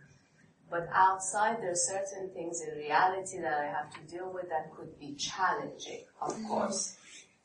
[0.69, 4.71] But outside, there are certain things in reality that I have to deal with that
[4.75, 6.47] could be challenging, of mm-hmm.
[6.47, 6.95] course.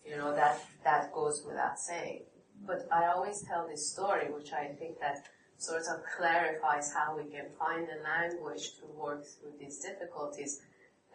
[0.06, 2.24] You know, that, that goes without saying.
[2.66, 5.24] But I always tell this story, which I think that
[5.58, 10.60] sort of clarifies how we can find a language to work through these difficulties.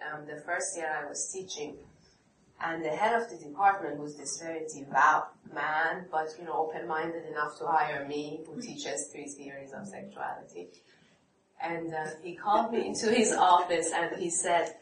[0.02, 1.78] Um, the first year I was teaching,
[2.62, 7.26] and the head of the department was this very devout man, but you know, open-minded
[7.26, 10.70] enough to hire me, who teaches three theories of sexuality.
[11.62, 14.76] And uh, he called me into his office and he said,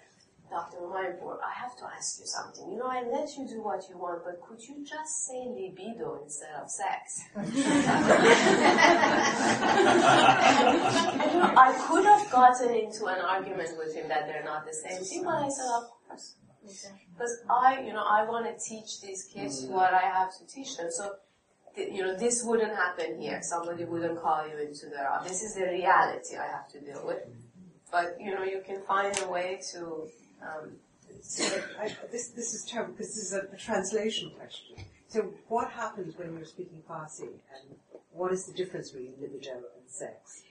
[0.49, 0.77] Dr.
[0.77, 2.71] Homayounpour, I have to ask you something.
[2.71, 6.19] You know, I let you do what you want, but could you just say libido
[6.23, 7.23] instead of sex?
[7.35, 7.63] and, you
[11.39, 15.03] know, I could have gotten into an argument with him that they're not the same
[15.03, 16.35] thing, but I said, of course.
[16.63, 19.69] Because I, you know, I want to teach these kids mm.
[19.69, 20.87] what I have to teach them.
[20.89, 21.15] So
[21.77, 23.39] you know, this wouldn't happen here.
[23.43, 25.29] Somebody wouldn't call you into their office.
[25.29, 27.19] This is the reality I have to deal with.
[27.91, 30.07] But, you know, you can find a way to,
[30.41, 30.71] um,
[31.21, 31.43] so
[31.79, 34.77] I, this, this is terrible because this is a, a, translation question.
[35.07, 37.77] So what happens when you're speaking Farsi and
[38.11, 40.43] what is the difference between libido and sex?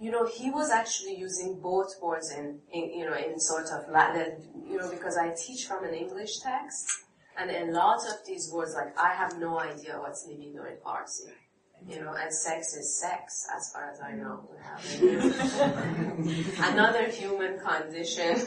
[0.00, 3.88] You know, he was actually using both words in, in you know, in sort of
[3.90, 7.04] Latin, you know, because I teach from an English text
[7.38, 11.30] and in lots of these words, like I have no idea what's libido in Farsi.
[11.88, 14.48] You know, and sex is sex, as far as I know.
[16.72, 18.46] Another human condition.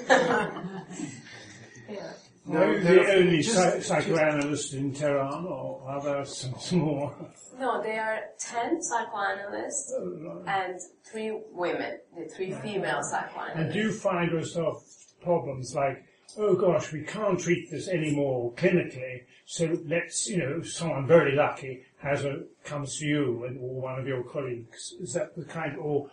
[1.90, 2.14] yeah.
[2.48, 7.16] No, Are the only psych- psychoanalyst in Tehran, or are there some more?
[7.60, 10.66] No, there are ten psychoanalysts oh, right.
[10.68, 10.80] and
[11.12, 13.60] three women, the three female psychoanalysts.
[13.60, 14.84] And do you find yourself
[15.24, 16.04] problems like
[16.38, 21.84] oh gosh, we can't treat this anymore clinically, so let's, you know, someone very lucky
[22.00, 24.94] has a, comes to you and, or one of your colleagues.
[25.00, 26.10] Is that the kind, or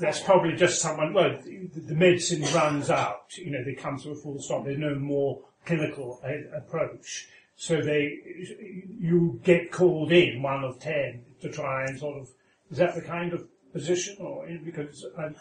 [0.00, 4.10] that's probably just someone, well, the, the medicine runs out, you know, they come to
[4.10, 7.28] a full stop, there's no more clinical a, approach.
[7.56, 8.18] So they,
[8.98, 12.28] you get called in, one of ten, to try and sort of,
[12.70, 15.06] is that the kind of position, or because?
[15.18, 15.36] I'm,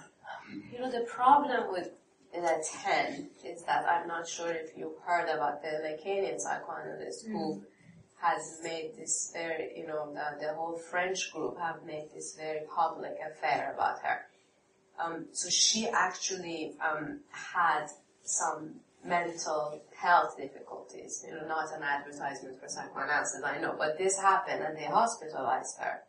[0.71, 1.89] you know, the problem with
[2.33, 7.31] the 10 is that I'm not sure if you've heard about the Lacanian psychoanalyst mm.
[7.31, 7.63] who
[8.21, 12.59] has made this very, you know, the, the, whole French group have made this very
[12.73, 14.21] public affair about her.
[15.03, 17.87] Um, so she actually um, had
[18.23, 24.19] some mental health difficulties, you know, not an advertisement for psychoanalysis, I know, but this
[24.19, 26.01] happened and they hospitalized her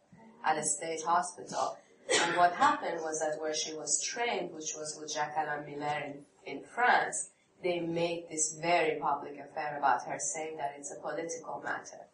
[0.44, 1.78] at a state hospital.
[2.22, 6.24] And what happened was that where she was trained, which was with Jacques-Alain Miller in,
[6.44, 7.30] in France,
[7.62, 12.08] they made this very public affair about her, saying that it's a political matter.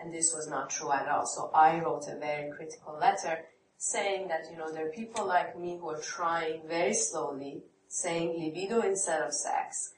[0.00, 1.26] And this was not true at all.
[1.26, 3.44] So I wrote a very critical letter
[3.76, 8.38] saying that, you know, there are people like me who are trying very slowly, saying
[8.38, 9.92] libido instead of sex.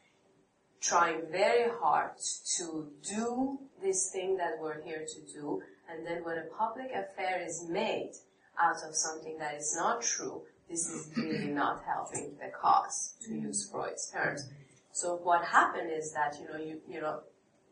[0.80, 2.12] trying very hard
[2.56, 7.42] to do this thing that we're here to do, and then when a public affair
[7.46, 8.12] is made
[8.60, 13.30] out of something that is not true, this is really not helping the cause, to
[13.30, 13.42] mm.
[13.42, 14.48] use Freud's terms.
[14.92, 17.20] So what happened is that, you know, you, you know,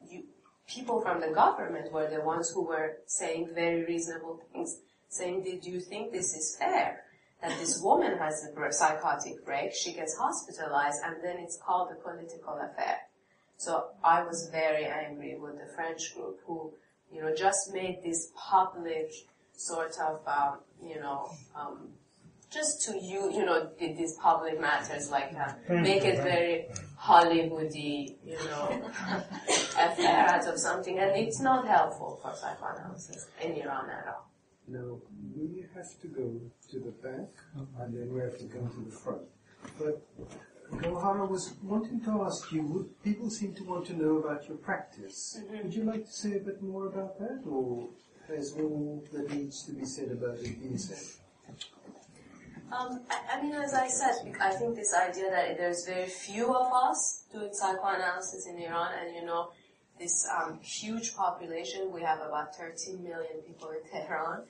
[0.09, 0.25] you,
[0.67, 5.65] people from the government were the ones who were saying very reasonable things, saying, did
[5.65, 7.05] you think this is fair?
[7.43, 11.95] That this woman has a psychotic break, she gets hospitalized, and then it's called a
[11.95, 12.99] political affair.
[13.57, 16.73] So I was very angry with the French group who,
[17.13, 19.13] you know, just made this public
[19.59, 21.89] sort of, um, you know, um,
[22.51, 26.67] just to you, you know, these public matters like uh, make it very
[26.99, 28.91] Hollywoody, you know,
[29.79, 34.31] affair out of something, and it's not helpful for psychoanalysis in Iran at all.
[34.67, 34.99] Now,
[35.37, 36.41] we have to go
[36.71, 37.29] to the back,
[37.81, 39.23] and then we have to come to the front.
[39.79, 40.03] But
[40.83, 44.47] Gohara I was wanting to ask you, would- people seem to want to know about
[44.49, 45.39] your practice.
[45.63, 47.89] Would you like to say a bit more about that, or
[48.29, 50.99] has all that needs to be said about it been said?
[52.71, 56.55] Um, I, I mean, as I said, I think this idea that there's very few
[56.55, 59.51] of us doing psychoanalysis in Iran, and you know,
[59.99, 64.43] this um, huge population, we have about 13 million people in Tehran,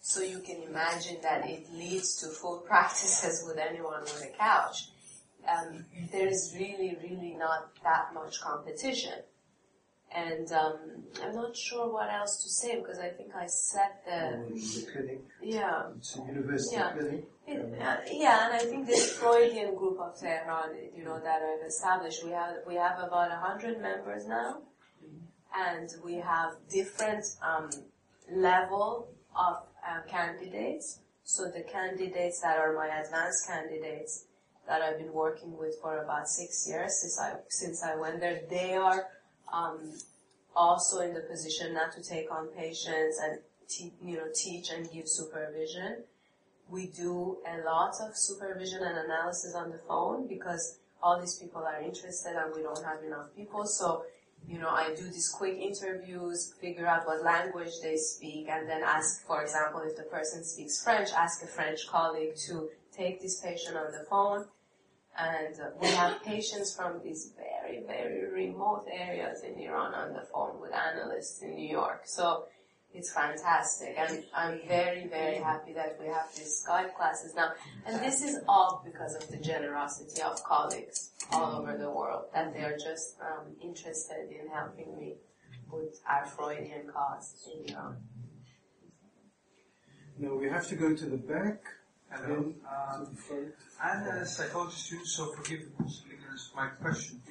[0.00, 4.88] so you can imagine that it leads to full practices with anyone on the couch.
[5.48, 9.14] Um, there is really, really not that much competition.
[10.14, 10.78] And um,
[11.22, 15.20] I'm not sure what else to say because I think I said the clinic?
[15.42, 15.84] yeah.
[15.96, 16.92] It's a university Yeah.
[16.92, 17.24] clinic?
[17.46, 21.66] It, uh, yeah, and I think this Freudian group of Tehran, you know, that I've
[21.66, 24.62] established, we have we have about hundred members now,
[25.54, 27.68] and we have different um,
[28.30, 29.56] level of
[29.88, 31.00] uh, candidates.
[31.24, 34.26] So the candidates that are my advanced candidates
[34.68, 38.42] that I've been working with for about six years since I since I went there,
[38.48, 39.06] they are
[39.52, 39.78] um,
[40.56, 43.38] also in the position not to take on patients and
[43.68, 46.04] te- you know teach and give supervision
[46.72, 51.62] we do a lot of supervision and analysis on the phone because all these people
[51.62, 53.66] are interested and we don't have enough people.
[53.66, 54.04] So,
[54.48, 58.82] you know, I do these quick interviews, figure out what language they speak, and then
[58.82, 63.40] ask, for example, if the person speaks French, ask a French colleague to take this
[63.40, 64.46] patient on the phone.
[65.18, 67.32] And we have patients from these
[67.80, 72.02] very, very remote areas in Iran on the phone with analysts in New York.
[72.04, 72.44] So
[72.94, 73.94] it's fantastic.
[73.98, 77.52] And I'm very, very happy that we have these Skype classes now.
[77.86, 82.52] And this is all because of the generosity of colleagues all over the world, that
[82.52, 85.14] they are just um, interested in helping me
[85.70, 87.96] with our Freudian cause in Iran.
[90.18, 91.62] No, we have to go to the back,
[92.10, 92.36] Hello.
[92.36, 92.54] then
[93.28, 93.52] the.
[93.82, 97.22] I'm a psychology student, so forgive the ignorance of my question.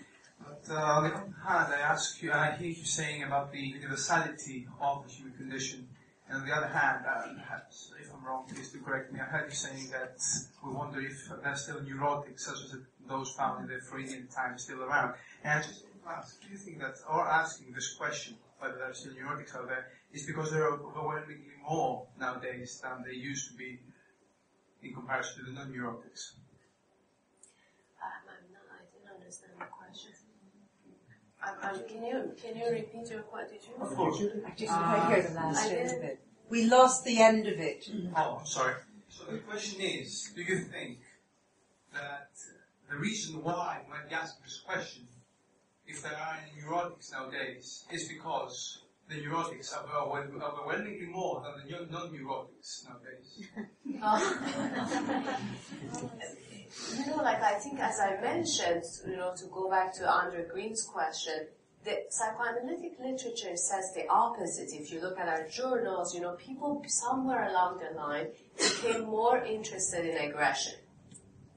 [0.69, 3.59] Uh, on the one hand, I ask you, and I hear you saying about the
[3.59, 5.87] universality of the human condition,
[6.29, 9.19] and on the other hand, uh, perhaps if I'm wrong, please do correct me.
[9.19, 10.17] I heard you saying that
[10.63, 12.75] we wonder if there are still neurotics, such as
[13.09, 15.15] those found in the Freudian time, still around.
[15.43, 18.93] And I just ask, do you think that, or asking this question, whether there are
[18.93, 23.57] still neurotics out there, is because there are overwhelmingly more nowadays than they used to
[23.57, 23.79] be
[24.83, 26.37] in comparison to the non-neurotics?
[27.97, 30.11] Um, I'm not, I didn't understand the question.
[31.51, 33.57] Um, um, can you can you repeat your question?
[33.57, 33.83] Did you?
[33.83, 34.17] Of course.
[34.21, 36.19] I didn't quite hear the last I bit of it.
[36.49, 37.89] We lost the end of it.
[38.15, 38.75] Oh, I'm sorry.
[39.09, 40.99] So the question is, do you think
[41.93, 42.31] that
[42.89, 45.07] the reason why, when you ask this question,
[45.87, 48.79] if there are any neurotics nowadays, is because
[49.09, 53.47] the neurotics are overwhel- overwhelmingly more than the non-neurotics nowadays?
[56.97, 60.45] You know, like I think as I mentioned, you know, to go back to Andre
[60.47, 61.47] Green's question,
[61.83, 64.71] the psychoanalytic literature says the opposite.
[64.71, 68.27] If you look at our journals, you know, people somewhere along the line
[68.57, 70.75] became more interested in aggression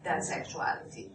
[0.03, 1.13] than sexuality.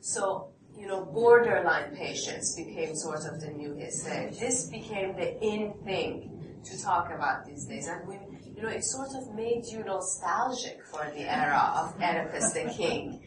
[0.00, 0.48] So,
[0.78, 4.30] you know, borderline patients became sort of the new hysteria.
[4.30, 7.88] This became the in thing to talk about these days.
[7.88, 8.16] And we,
[8.60, 13.22] you know, it sort of made you nostalgic for the era of Oedipus the king.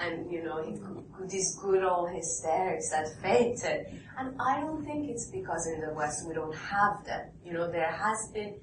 [0.00, 0.80] And, you know, he,
[1.28, 3.86] these good old hysterics that fainted.
[4.16, 7.28] And I don't think it's because in the West we don't have them.
[7.44, 8.54] You know, there has been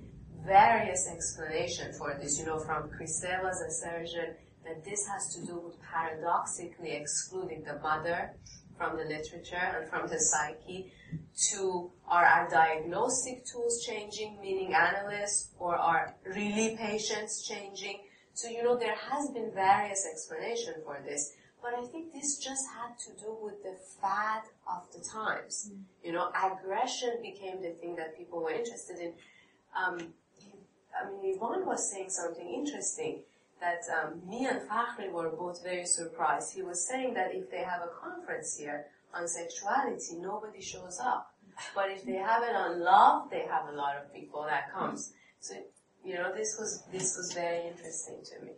[0.43, 4.34] various explanations for this, you know, from Kristeva's assertion
[4.64, 8.31] that this has to do with paradoxically excluding the mother
[8.77, 10.91] from the literature and from the psyche
[11.49, 17.99] to are our diagnostic tools changing, meaning analysts, or are really patients changing?
[18.34, 22.64] So, you know, there has been various explanation for this, But I think this just
[22.77, 25.72] had to do with the fad of the times.
[26.03, 29.14] You know, aggression became the thing that people were interested in.
[29.76, 30.14] Um,
[30.93, 33.23] I mean, Yvonne was saying something interesting
[33.65, 36.53] that um, me and Fakhri were both very surprised.
[36.53, 41.31] He was saying that if they have a conference here on sexuality, nobody shows up.
[41.73, 45.13] But if they have it on love, they have a lot of people that comes.
[45.39, 45.53] So,
[46.03, 48.51] you know, this was, this was very interesting to me.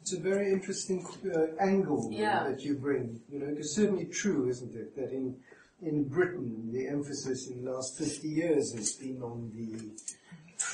[0.00, 1.04] It's a very interesting
[1.34, 2.44] uh, angle Yeah.
[2.48, 3.20] that you bring.
[3.30, 5.36] You know, it's certainly true, isn't it, that in
[5.80, 9.68] in Britain the emphasis in the last 50 years has been on the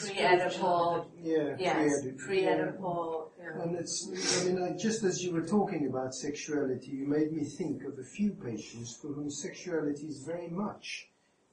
[0.00, 3.62] Pre-Oedipal, yeah, yes, pre-Oedipal, yeah.
[3.62, 7.44] And it's, I mean, I, just as you were talking about sexuality, you made me
[7.44, 11.08] think of a few patients for whom sexuality is very much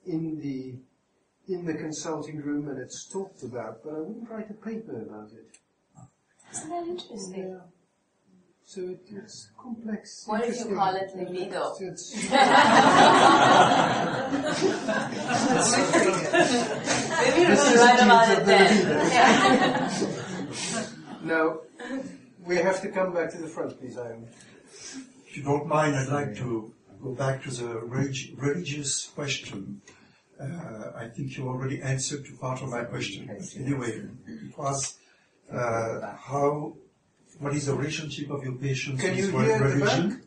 [0.06, 0.76] in the
[1.48, 5.32] in the consulting room and it's talked about, but I wouldn't write a paper about
[5.34, 5.58] it.
[6.52, 7.50] Isn't that interesting?
[7.50, 7.81] Yeah.
[8.72, 10.24] So it, it's complex.
[10.28, 11.74] What if you call it libido?
[17.22, 18.70] Maybe you This could is write the about it of the then.
[20.00, 20.88] libido.
[21.24, 21.60] Now,
[22.46, 24.28] we have to come back to the front, please, Ian.
[25.28, 26.74] If you don't mind, I'd like to
[27.04, 29.82] go back to the relig- religious question.
[30.40, 33.30] Uh, I think you already answered to part of my question.
[33.58, 34.98] Anyway, it was
[35.54, 36.74] uh, how,
[37.42, 40.10] what is the relationship of your patients Can you re- hear the religion?
[40.10, 40.20] back?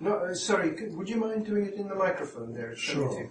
[0.00, 2.70] No, uh, sorry, could, would you mind doing it in the microphone there?
[2.70, 3.08] It's Sure.
[3.08, 3.30] coming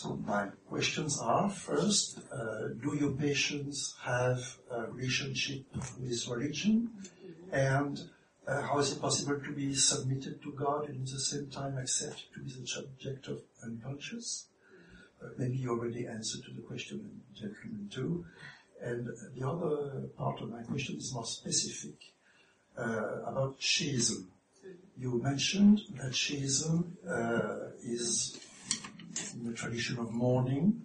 [0.00, 4.40] So my questions are, first, uh, do your patients have
[4.70, 6.90] a relationship with this religion?
[7.52, 8.00] And
[8.48, 11.76] uh, how is it possible to be submitted to God and at the same time
[11.78, 14.46] accept to be the subject of unconscious?
[15.22, 18.24] Uh, maybe you already answered to the question, gentlemen, too.
[18.82, 21.96] And the other part of my question is more specific
[22.78, 24.26] uh, about Shiism.
[24.98, 28.38] You mentioned that Shiism uh, is
[29.34, 30.82] in the tradition of mourning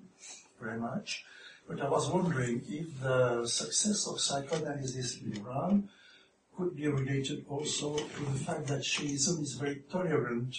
[0.60, 1.26] very much.
[1.68, 5.90] But I was wondering if the success of psychoanalysis in Iran
[6.56, 10.56] could be related also to the fact that Shiism is very tolerant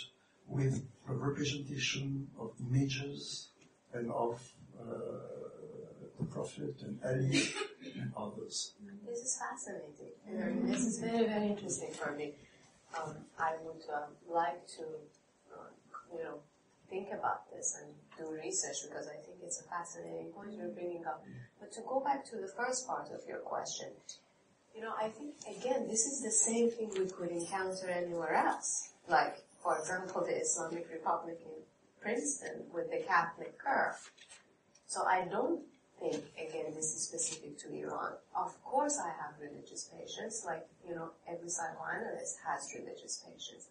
[0.48, 3.48] with the representation of images
[3.92, 4.40] and of
[4.80, 5.45] uh,
[6.18, 7.42] the Prophet and Ali
[8.00, 8.74] and others.
[9.06, 10.12] This is fascinating.
[10.28, 12.34] Um, This is very, very interesting for me.
[12.96, 14.84] Um, I would um, like to,
[15.52, 15.70] uh,
[16.12, 16.38] you know,
[16.88, 21.04] think about this and do research because I think it's a fascinating point you're bringing
[21.04, 21.24] up.
[21.60, 23.88] But to go back to the first part of your question,
[24.74, 28.92] you know, I think again this is the same thing we could encounter anywhere else.
[29.08, 31.62] Like, for example, the Islamic Republic in
[32.00, 33.98] Princeton with the Catholic curve.
[34.86, 35.62] So I don't
[36.02, 38.12] again, this is specific to Iran.
[38.34, 43.68] Of course I have religious patients, like, you know, every psychoanalyst has religious patients.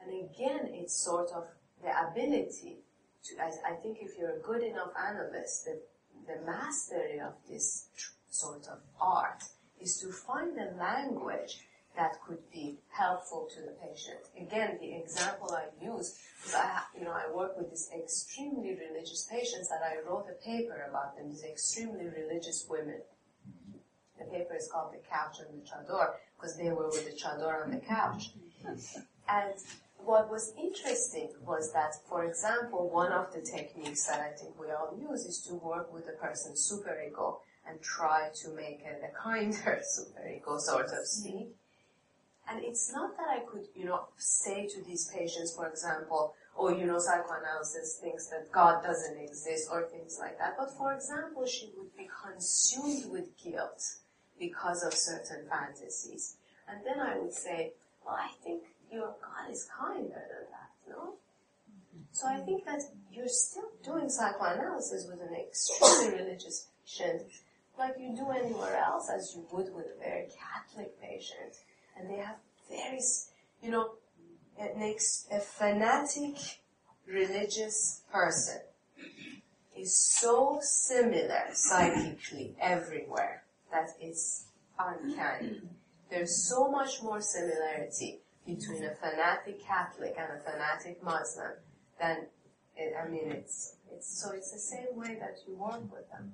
[0.00, 1.46] And again, it's sort of
[1.82, 2.76] the ability
[3.24, 5.80] to, I, I think if you're a good enough analyst, the,
[6.26, 7.86] the mastery of this
[8.30, 9.42] sort of art
[9.80, 11.64] is to find a language
[11.98, 14.20] that could be helpful to the patient.
[14.40, 19.26] Again, the example I use, because I, you know, I work with these extremely religious
[19.28, 23.00] patients that I wrote a paper about them, these extremely religious women.
[24.16, 27.64] The paper is called The Couch and the Chador, because they were with the chador
[27.64, 28.30] on the couch.
[28.64, 29.54] And
[29.98, 34.70] what was interesting was that, for example, one of the techniques that I think we
[34.70, 37.38] all use is to work with the person's superego
[37.68, 41.48] and try to make it a kinder superego, sort of speak.
[42.50, 46.70] And it's not that I could, you know, say to these patients, for example, oh,
[46.70, 50.56] you know, psychoanalysis thinks that God doesn't exist or things like that.
[50.58, 53.82] But for example, she would be consumed with guilt
[54.38, 56.36] because of certain fantasies.
[56.68, 57.72] And then I would say,
[58.04, 61.14] well, I think your God is kinder than that, no?
[62.12, 67.22] So I think that you're still doing psychoanalysis with an extremely religious patient
[67.78, 71.54] like you do anywhere else as you would with a very Catholic patient.
[71.98, 72.36] And they have
[72.68, 73.00] very,
[73.62, 73.90] you know,
[74.60, 76.36] a fanatic
[77.06, 78.60] religious person
[79.76, 84.46] is so similar psychically everywhere that it's
[84.78, 85.60] uncanny.
[86.10, 91.52] There's so much more similarity between a fanatic Catholic and a fanatic Muslim
[92.00, 92.26] than,
[92.76, 96.32] it, I mean, it's, it's, so it's the same way that you work with them.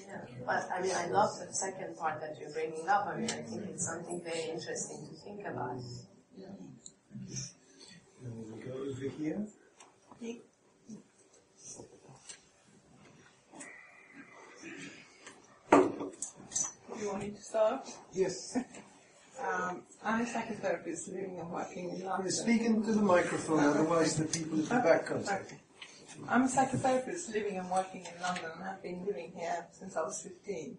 [0.00, 3.06] Yeah, but I mean, I love the second part that you're bringing up.
[3.06, 5.80] I mean, I think it's something very interesting to think about.
[8.24, 9.46] And we go over here.
[17.02, 17.88] you want me to start?
[18.12, 18.56] Yes.
[19.42, 22.30] Um, I'm a psychotherapist living and working in London.
[22.30, 25.42] Speak into the microphone, otherwise the people at the back can't hear.
[25.44, 25.56] Okay.
[26.28, 30.22] I'm a psychotherapist living and working in London I've been living here since I was
[30.22, 30.78] 15.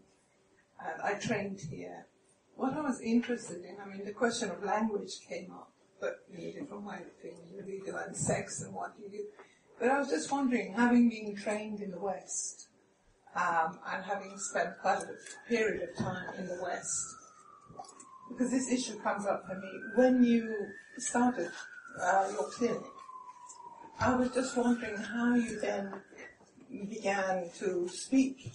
[0.86, 2.08] And I trained here.
[2.56, 6.46] What I was interested in, I mean, the question of language came up, but in
[6.46, 9.24] a different way, you read about sex and what you do.
[9.80, 12.68] But I was just wondering, having been trained in the West,
[13.36, 17.16] um, and having spent quite a period of time in the West,
[18.30, 20.68] because this issue comes up for me, when you
[20.98, 21.50] started
[22.02, 22.84] uh, your clinic,
[24.00, 25.94] I was just wondering how you then
[26.90, 28.52] began to speak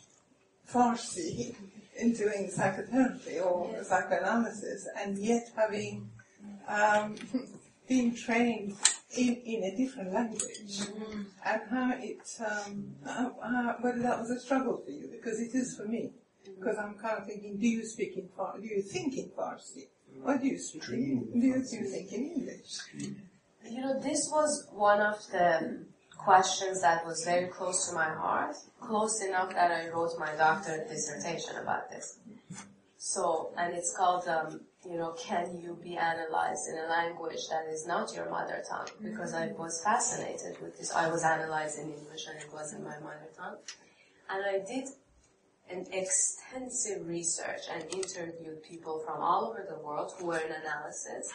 [0.71, 1.55] Farsi
[1.97, 6.11] in doing psychotherapy or psychoanalysis, and yet having
[6.69, 7.17] um,
[7.89, 8.77] been trained
[9.17, 10.81] in, in a different language,
[11.47, 15.55] and how it um, how, how, whether that was a struggle for you because it
[15.55, 16.11] is for me.
[16.45, 18.63] Because I'm kind of thinking, do you speak in Farsi?
[18.63, 19.89] Do you think in Farsi?
[20.25, 22.79] Or do you speak in, do you, do you think in English?
[23.71, 25.85] You know, this was one of the
[26.17, 30.89] questions that was very close to my heart, close enough that I wrote my doctorate
[30.89, 32.19] dissertation about this.
[32.97, 37.67] So, and it's called, um, you know, can you be analyzed in a language that
[37.73, 38.89] is not your mother tongue?
[39.03, 40.93] Because I was fascinated with this.
[40.93, 43.59] I was analyzed in English and it wasn't my mother tongue.
[44.31, 44.89] And I did
[45.71, 51.33] an extensive research and interviewed people from all over the world who were in analysis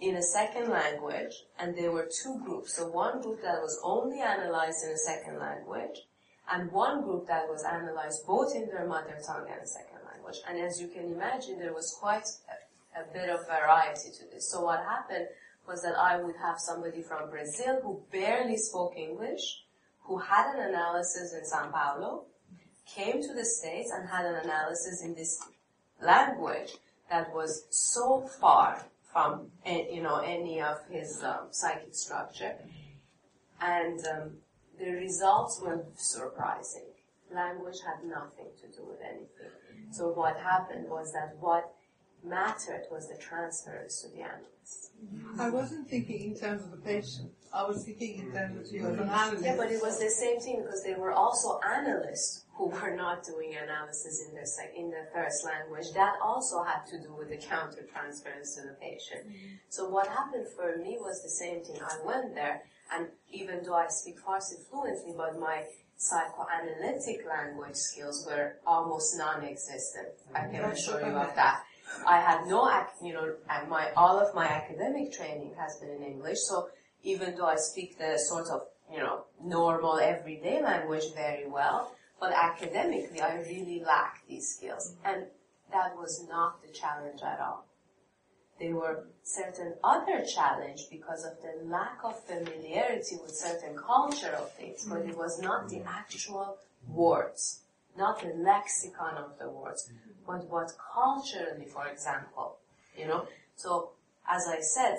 [0.00, 2.76] in a second language, and there were two groups.
[2.76, 6.06] So one group that was only analyzed in a second language,
[6.50, 10.36] and one group that was analyzed both in their mother tongue and a second language.
[10.48, 14.50] And as you can imagine, there was quite a, a bit of variety to this.
[14.50, 15.26] So what happened
[15.66, 19.64] was that I would have somebody from Brazil who barely spoke English,
[20.04, 22.24] who had an analysis in Sao Paulo,
[22.86, 25.38] came to the States and had an analysis in this
[26.00, 26.72] language
[27.10, 28.86] that was so far
[29.18, 32.54] from you know any of his um, psychic structure,
[33.60, 34.30] and um,
[34.78, 36.84] the results were surprising.
[37.34, 39.52] Language had nothing to do with anything.
[39.90, 41.74] So what happened was that what
[42.24, 44.92] mattered was the transference to the analyst.
[45.38, 47.32] I wasn't thinking in terms of the patient.
[47.52, 49.10] I was thinking in terms of you as an mm-hmm.
[49.10, 49.44] analyst.
[49.44, 53.24] Yeah, but it was the same thing because they were also analysts who were not
[53.24, 55.92] doing analysis in their sec- in their first language.
[55.94, 59.28] That also had to do with the counter transference to the patient.
[59.28, 59.54] Mm-hmm.
[59.68, 61.80] So what happened for me was the same thing.
[61.80, 62.62] I went there,
[62.92, 65.64] and even though I speak Farsi fluently, but my
[65.96, 70.08] psychoanalytic language skills were almost non-existent.
[70.34, 70.54] I mm-hmm.
[70.54, 71.62] can assure you of that.
[72.06, 73.34] I had no, ac- you know,
[73.68, 76.38] my all of my academic training has been in English.
[76.40, 76.68] So
[77.02, 78.62] even though I speak the sort of,
[78.92, 84.92] you know, normal everyday language very well, but academically I really lack these skills.
[84.92, 85.06] Mm-hmm.
[85.06, 85.26] And
[85.72, 87.64] that was not the challenge at all.
[88.58, 94.84] There were certain other challenge because of the lack of familiarity with certain cultural things,
[94.88, 95.18] but it mm-hmm.
[95.18, 95.88] was not the mm-hmm.
[95.88, 96.56] actual
[96.88, 97.60] words,
[97.96, 99.90] not the lexicon of the words,
[100.26, 102.56] but what culturally, for example,
[102.96, 103.26] you know.
[103.54, 103.90] So,
[104.28, 104.98] as I said,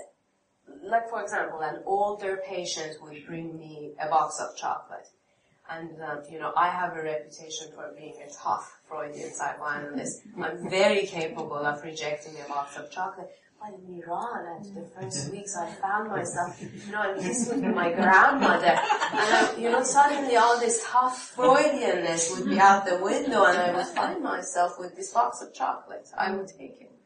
[0.84, 5.08] like for example, an older patient would bring me a box of chocolate.
[5.72, 10.24] And, um, you know, I have a reputation for being a tough Freudian psychoanalyst.
[10.41, 13.30] I'm very capable of rejecting a box of chocolate.
[13.62, 17.91] But in Iran, after the first weeks, I found myself, you know, I'm to my
[17.91, 18.80] grandmother, and
[19.12, 23.76] I, you know, suddenly all this tough Freudianness would be out the window, and I
[23.76, 26.08] would find myself with this box of chocolate.
[26.18, 26.99] I would take it.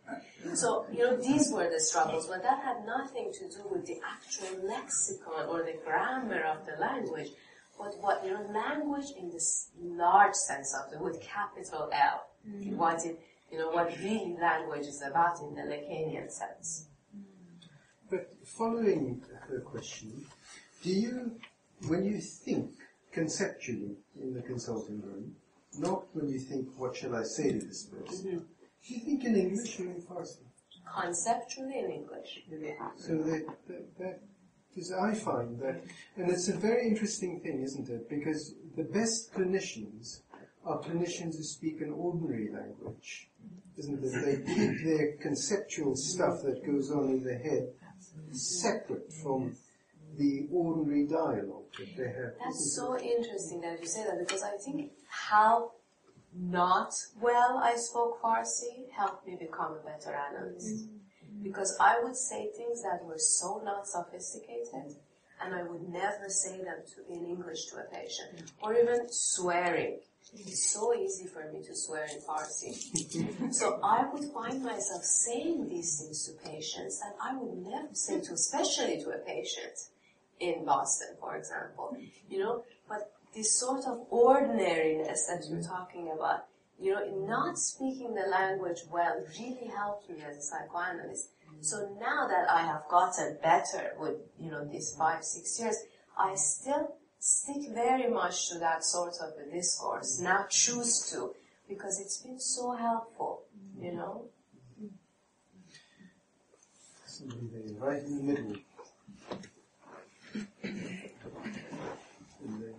[0.53, 3.97] So, you know, these were the struggles, but that had nothing to do with the
[4.05, 7.29] actual lexicon or the grammar of the language,
[7.77, 12.75] but what, you know, language in this large sense of it, with capital L, Mhm.
[12.75, 13.19] what it,
[13.51, 16.87] you know, what really language is about in the Lacanian sense.
[18.09, 20.25] But following her question,
[20.83, 21.39] do you,
[21.87, 22.71] when you think
[23.11, 25.35] conceptually in the consulting room,
[25.79, 28.45] not when you think, what shall I say to this person, do
[28.83, 30.43] you think in English or in Farsi?
[31.01, 32.43] Conceptually in English.
[32.97, 34.19] So that, that, that
[34.73, 35.83] because I find that,
[36.17, 38.09] and it's a very interesting thing, isn't it?
[38.09, 40.21] Because the best clinicians
[40.65, 43.29] are clinicians who speak an ordinary language,
[43.77, 44.11] isn't it?
[44.25, 47.67] They keep their conceptual stuff that goes on in their head
[48.31, 49.55] separate from
[50.17, 52.33] the ordinary dialogue that they have.
[52.43, 55.71] That's so interesting that you say that because I think how
[56.35, 60.85] not well I spoke Farsi helped me become a better analyst.
[60.85, 61.43] Mm-hmm.
[61.43, 64.95] Because I would say things that were so not sophisticated
[65.43, 68.51] and I would never say them to, in English to a patient.
[68.61, 69.99] Or even swearing.
[70.33, 73.53] it is so easy for me to swear in Farsi.
[73.53, 78.21] so I would find myself saying these things to patients that I would never say
[78.21, 79.77] to, especially to a patient
[80.39, 81.97] in Boston, for example.
[82.29, 82.63] You know,
[83.33, 86.45] this sort of ordinariness that you're talking about,
[86.79, 91.29] you know, not speaking the language well really helped me as a psychoanalyst.
[91.49, 91.65] Mm.
[91.65, 95.77] So now that I have gotten better with, you know, these five, six years,
[96.17, 100.25] I still stick very much to that sort of a discourse, mm.
[100.25, 101.33] now choose to,
[101.67, 103.85] because it's been so helpful, mm.
[103.85, 104.25] you know?
[107.05, 108.55] Somebody there, right in the middle.
[112.45, 112.73] And then,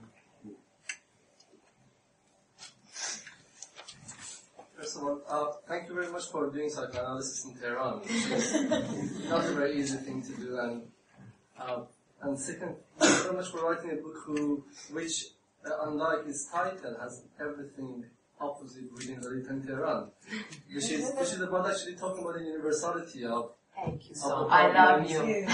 [4.94, 8.00] First of all, uh, thank you very much for doing psychoanalysis in Tehran.
[8.04, 10.82] It's not a very easy thing to do, and
[11.58, 11.80] uh,
[12.22, 14.62] and second, thank you very much for writing a book who,
[14.92, 15.24] which,
[15.66, 18.04] uh, unlike its title, has everything
[18.40, 20.12] opposite within the written Tehran,
[20.72, 23.50] which is which is about actually talking about the universality of.
[23.74, 25.44] Thank you so I love you.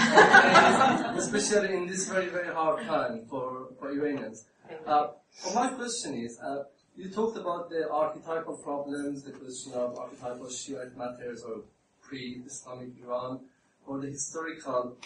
[1.17, 4.45] Especially in this very very hard time for for Iranians.
[4.85, 5.07] Uh,
[5.43, 6.63] well, my question is, uh,
[7.01, 11.63] you talked about the archetypal problems, the question of archetypal Shiite matters or
[12.03, 13.39] pre-Islamic Iran,
[13.87, 14.97] or the historical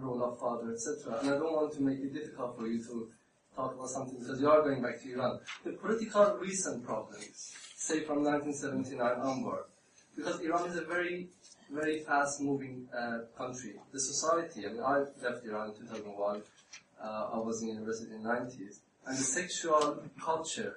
[0.00, 1.18] role of father, etc.
[1.20, 3.10] And I don't want to make it difficult for you to
[3.54, 5.40] talk about something because you are going back to Iran.
[5.64, 9.64] The political recent problems, say from 1979 onward,
[10.16, 11.28] because Iran is a very,
[11.70, 13.74] very fast-moving uh, country.
[13.92, 16.42] The society, I mean, I left Iran in 2001.
[17.02, 18.78] Uh, I was in university in the 90s.
[19.06, 20.76] And the sexual culture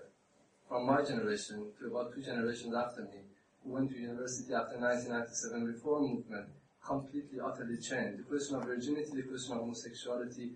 [0.70, 3.26] from my generation to about two generations after me,
[3.64, 6.46] who went to university after 1997 reform movement,
[6.86, 8.20] completely, utterly changed.
[8.20, 10.52] The question of virginity, the question of homosexuality,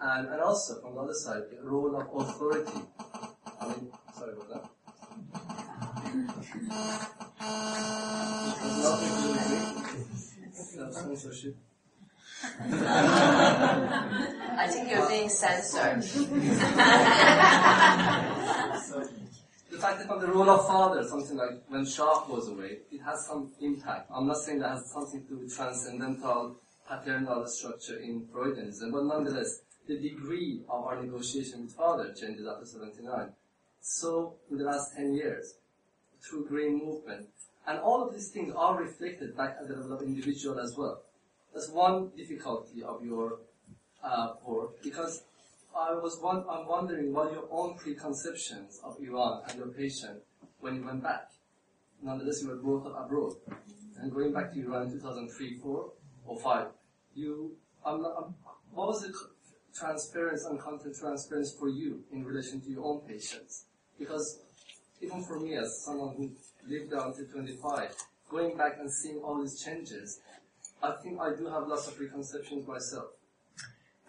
[0.00, 2.82] and, and also, from the other side, the role of authority.
[3.60, 4.64] I mean, sorry about that.
[6.04, 6.26] It
[8.58, 9.62] has nothing to do with me.
[10.76, 11.56] That's censorship.
[14.54, 16.02] I think you're being censored.
[19.82, 23.50] Fact on the role of father, something like when Shah goes away, it has some
[23.60, 24.08] impact.
[24.14, 26.54] I'm not saying that has something to do with transcendental
[26.88, 32.64] paternal structure in Freudianism, but nonetheless, the degree of our negotiation with father changes after
[32.64, 33.30] 79.
[33.80, 35.54] So, in the last 10 years,
[36.20, 37.26] through Green Movement,
[37.66, 41.02] and all of these things are reflected back at the level of individual as well.
[41.52, 43.40] That's one difficulty of your
[44.04, 45.24] uh, work, because
[45.76, 50.20] I was one, I'm wondering what your own preconceptions of Iran and your patient
[50.60, 51.30] when you went back.
[52.02, 53.34] Nonetheless, you were brought up abroad.
[53.98, 55.92] And going back to Iran in 2003, 4,
[56.26, 56.66] or 5,
[57.14, 57.52] you,
[57.86, 58.34] I'm not, I'm,
[58.72, 59.12] what was the
[59.74, 63.66] transparency and content transparency for you in relation to your own patients?
[63.98, 64.40] Because
[65.00, 66.30] even for me, as someone who
[66.68, 67.94] lived there until 25,
[68.28, 70.20] going back and seeing all these changes,
[70.82, 73.06] I think I do have lots of preconceptions myself.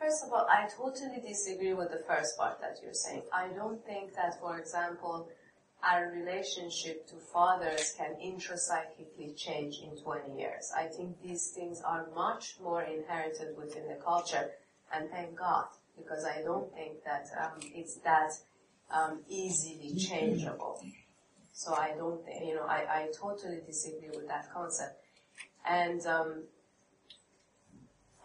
[0.03, 3.21] First of all, I totally disagree with the first part that you're saying.
[3.31, 5.29] I don't think that, for example,
[5.81, 10.73] our relationship to fathers can intrapsychically change in 20 years.
[10.75, 14.51] I think these things are much more inherited within the culture,
[14.93, 18.33] and thank God, because I don't think that um, it's that
[18.91, 20.83] um, easily changeable.
[21.53, 24.99] So I don't you know, I, I totally disagree with that concept.
[25.65, 26.43] And um,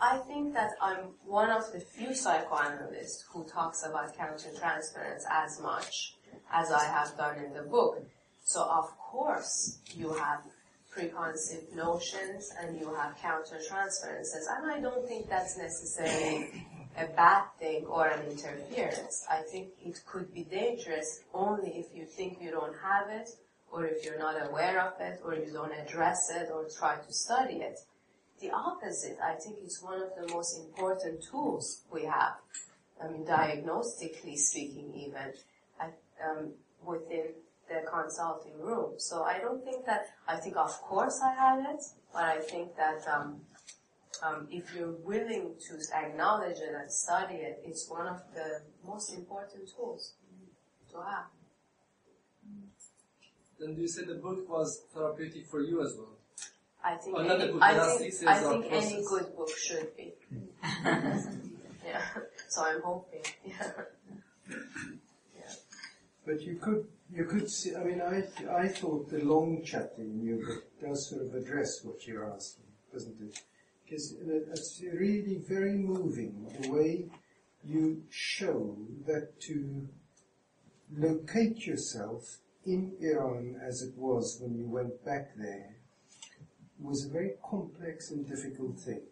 [0.00, 6.14] I think that I'm one of the few psychoanalysts who talks about countertransference as much
[6.52, 8.06] as I have done in the book.
[8.44, 10.42] So of course you have
[10.90, 16.64] preconceived notions and you have countertransferences and I don't think that's necessarily
[16.96, 19.26] a bad thing or an interference.
[19.28, 23.30] I think it could be dangerous only if you think you don't have it
[23.70, 27.12] or if you're not aware of it or you don't address it or try to
[27.12, 27.78] study it.
[28.40, 32.34] The opposite, I think, is one of the most important tools we have.
[33.02, 35.32] I mean, diagnostically speaking, even
[35.80, 36.52] at, um,
[36.84, 37.34] within
[37.68, 38.94] the consulting room.
[38.98, 40.06] So I don't think that.
[40.26, 41.82] I think, of course, I had it,
[42.12, 43.40] but I think that um,
[44.22, 49.12] um, if you're willing to acknowledge it and study it, it's one of the most
[49.14, 50.14] important tools
[50.90, 51.26] to have.
[53.58, 56.17] Then do you say the book was therapeutic for you as well?
[56.84, 60.14] I think Oh, any, the I think, I think any good book should be.
[60.84, 62.02] yeah.
[62.48, 63.22] So I'm hoping.
[63.44, 63.72] Yeah.
[66.26, 68.22] But you could, you could see, I mean, I,
[68.52, 72.66] I thought the long chapter in your book does sort of address what you're asking,
[72.92, 73.40] doesn't it?
[73.82, 77.06] Because it's really very moving the way
[77.64, 78.76] you show
[79.06, 79.88] that to
[80.94, 85.77] locate yourself in Iran as it was when you went back there
[86.80, 89.02] was a very complex and difficult thing.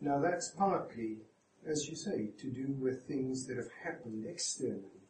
[0.00, 1.18] Now that's partly,
[1.66, 5.02] as you say, to do with things that have happened externally.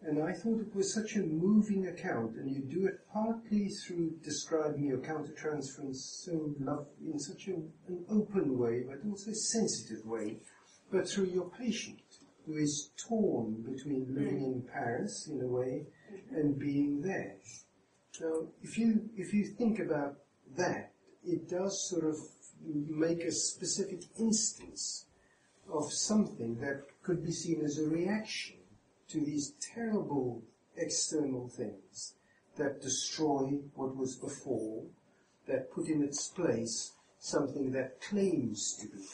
[0.00, 4.12] And I thought it was such a moving account, and you do it partly through
[4.22, 7.54] describing your countertransference so love in such a,
[7.88, 10.36] an open way, but also a sensitive way,
[10.92, 12.00] but through your patient,
[12.46, 14.14] who is torn between mm.
[14.14, 15.84] living in Paris in a way
[16.30, 17.36] and being there.
[18.20, 20.16] Now, if you if you think about
[20.56, 20.92] that,
[21.24, 22.16] it does sort of
[22.64, 25.06] make a specific instance
[25.72, 28.56] of something that could be seen as a reaction
[29.08, 30.42] to these terrible
[30.76, 32.14] external things
[32.56, 34.84] that destroy what was before,
[35.46, 39.04] that put in its place something that claims to be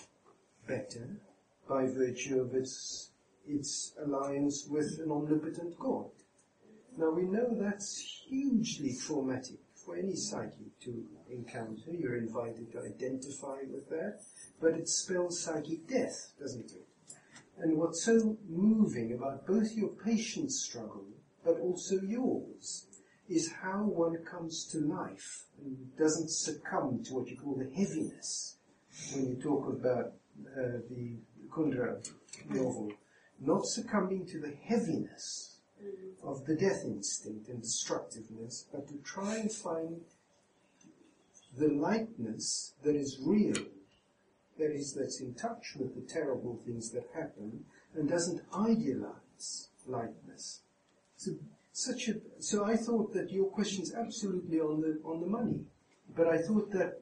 [0.66, 1.20] better
[1.68, 3.10] by virtue of its,
[3.46, 6.10] its alliance with an omnipotent God.
[6.96, 11.90] Now we know that's hugely traumatic for any psyche to encounter.
[11.90, 14.20] You're invited to identify with that,
[14.60, 16.86] but it spells psychic death, doesn't it?
[17.58, 21.06] And what's so moving about both your patient's struggle,
[21.44, 22.86] but also yours,
[23.28, 28.56] is how one comes to life and doesn't succumb to what you call the heaviness
[29.14, 30.12] when you talk about
[30.56, 31.16] uh, the
[31.50, 32.06] Kundera
[32.48, 32.92] novel.
[33.40, 35.53] Not succumbing to the heaviness
[36.22, 40.00] of the death instinct and destructiveness, but to try and find
[41.56, 43.54] the lightness that is real
[44.58, 50.60] that is, that's in touch with the terrible things that happen and doesn't idealize lightness.
[51.16, 51.32] So,
[51.72, 55.60] such a, so I thought that your question is absolutely on the, on the money.
[56.16, 57.00] But I thought that,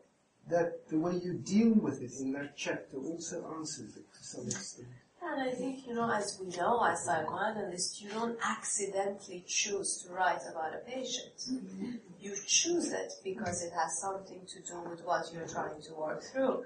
[0.48, 4.46] that the way you deal with it in that chapter also answers it to some
[4.46, 4.88] extent.
[5.24, 10.12] And I think, you know, as we know, as psychoanalysts, you don't accidentally choose to
[10.12, 11.36] write about a patient.
[11.50, 11.92] Mm-hmm.
[12.20, 16.22] You choose it because it has something to do with what you're trying to work
[16.24, 16.64] through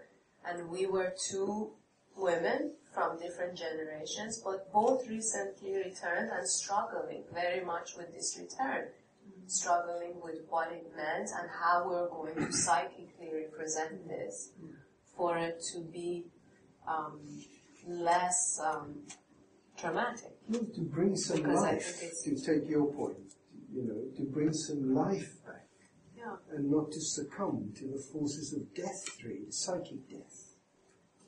[0.48, 1.70] and we were two
[2.16, 8.84] women from different generations, but both recently returned and struggling very much with this return,
[8.86, 9.48] mm-hmm.
[9.48, 14.50] struggling with what it meant and how we're going to psychically represent this
[15.16, 16.24] for it to be
[16.88, 17.20] um,
[17.86, 18.94] less um,
[19.78, 20.32] traumatic.
[20.48, 23.16] No, to bring some Because life, to take your point,
[23.72, 25.66] you know, to bring some life back
[26.16, 26.36] yeah.
[26.52, 30.54] and not to succumb to the forces of death through psychic death.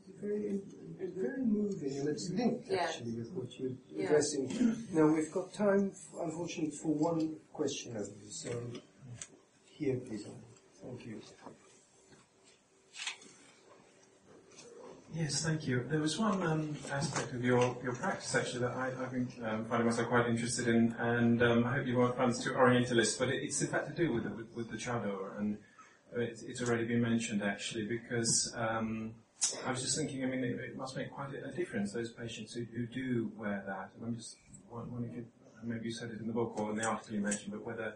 [0.09, 0.60] It's very,
[1.01, 2.85] it's very moving, and it's linked Yeah.
[2.85, 4.06] actually with what you're Yeah.
[4.06, 4.86] addressing.
[4.93, 8.30] Now we've got time, unfortunately, for one question only.
[8.30, 8.51] So
[9.64, 10.26] here, please.
[10.82, 11.20] Thank you.
[15.14, 15.85] Yes, thank you.
[15.89, 19.64] There was one um, aspect of your, your practice actually that I, I've been um,
[19.64, 23.28] finding myself quite interested in, and um, I hope you won't find too Orientalist, but
[23.28, 25.56] it, it's in fact to do with the, with, with the chador, and
[26.16, 29.14] it's, it's already been mentioned actually because um,
[29.66, 32.12] I was just thinking, I mean, it, it must make quite a, a difference those
[32.12, 34.36] patients who, who do wear that, and I'm just
[34.70, 35.26] wondering
[35.64, 37.94] maybe you said it in the book or in the article you mentioned, but whether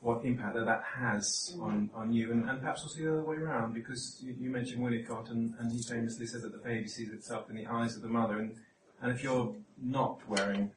[0.00, 1.62] what impact that that has mm.
[1.62, 4.82] on, on you, and, and perhaps also the other way around, because you, you mentioned
[4.82, 8.02] Winnicott, and, and he famously said that the baby sees itself in the eyes of
[8.02, 8.56] the mother, and,
[9.02, 10.70] and if you're not wearing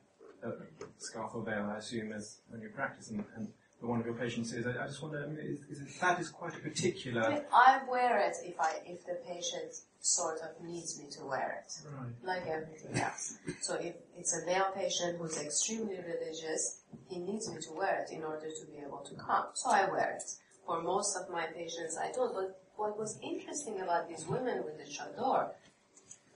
[0.44, 0.52] a
[0.98, 3.48] scarf or veil, I assume, as when you practice, and, and
[3.80, 6.20] one of your patients is, I, I just wonder, I mean, is, is it, that
[6.20, 7.44] is quite a particular...
[7.54, 9.74] I wear it if I if the patient
[10.06, 12.12] sort of needs me to wear it, Right.
[12.24, 13.38] like everything else.
[13.62, 18.12] So if it's a male patient who's extremely religious, he needs me to wear it
[18.12, 19.46] in order to be able to come.
[19.54, 20.24] So I wear it.
[20.66, 22.34] For most of my patients, I don't.
[22.34, 25.52] But what was interesting about these women with the chador,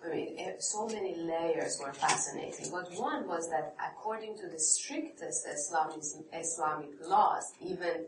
[0.06, 2.72] I mean, eh, so many layers were fascinating.
[2.72, 8.06] But one was that according to the strictest Islamic, Islamic laws, even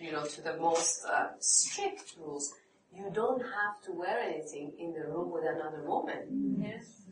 [0.00, 2.54] you know to the most uh, strict rules,
[2.96, 6.56] you don't have to wear anything in the room with another woman.
[6.60, 7.02] Yes.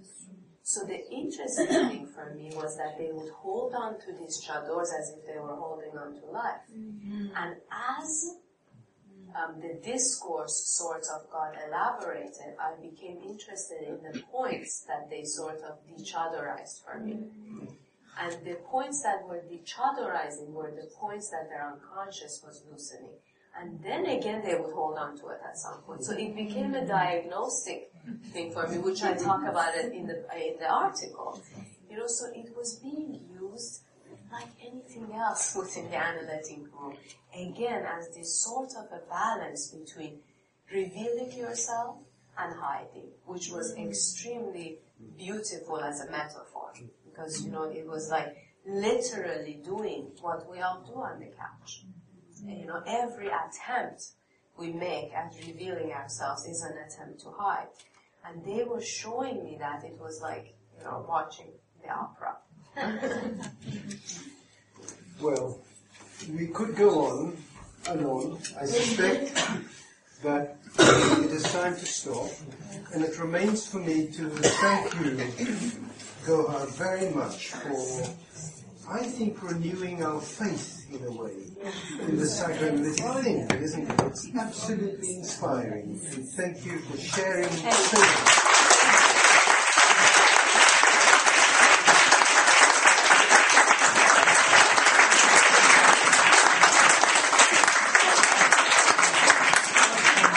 [0.63, 4.89] So the interesting thing for me was that they would hold on to these chadors
[4.99, 6.63] as if they were holding on to life.
[7.37, 8.37] And as
[9.37, 15.25] um, the discourse sort of got elaborated, I became interested in the points that they
[15.25, 17.19] sort of dechadorized for me.
[18.21, 23.17] And the points that were dechadorizing were the points that their unconscious was loosening.
[23.59, 26.05] And then again they would hold on to it at some point.
[26.05, 27.93] So it became a diagnostic
[28.33, 31.41] thing for me, which I talk about it in the, in the article.
[31.91, 33.83] You know, so it was being used
[34.33, 36.97] like anything else within the analytic room.
[37.35, 40.20] Again, as this sort of a balance between
[40.73, 41.97] revealing yourself
[42.39, 44.79] and hiding, which was extremely
[45.16, 46.73] beautiful as a metaphor.
[47.05, 51.85] Because, you know, it was like literally doing what we all do on the couch.
[52.47, 54.12] You know, every attempt
[54.59, 57.69] we make at revealing ourselves is an attempt to hide.
[58.27, 61.52] And they were showing me that it was like, you know, watching
[61.82, 62.36] the opera.
[65.23, 65.60] Well,
[66.36, 67.36] we could go on
[67.89, 68.39] and on.
[68.60, 69.35] I suspect
[70.24, 72.31] that it is time to stop,
[72.93, 75.16] and it remains for me to thank you,
[76.27, 81.32] Gohar, very much for, I think, renewing our faith in a way.
[82.09, 84.01] In the psychoanalytic thing, isn't it?
[84.01, 88.52] It's absolutely inspiring, and thank you for sharing so much.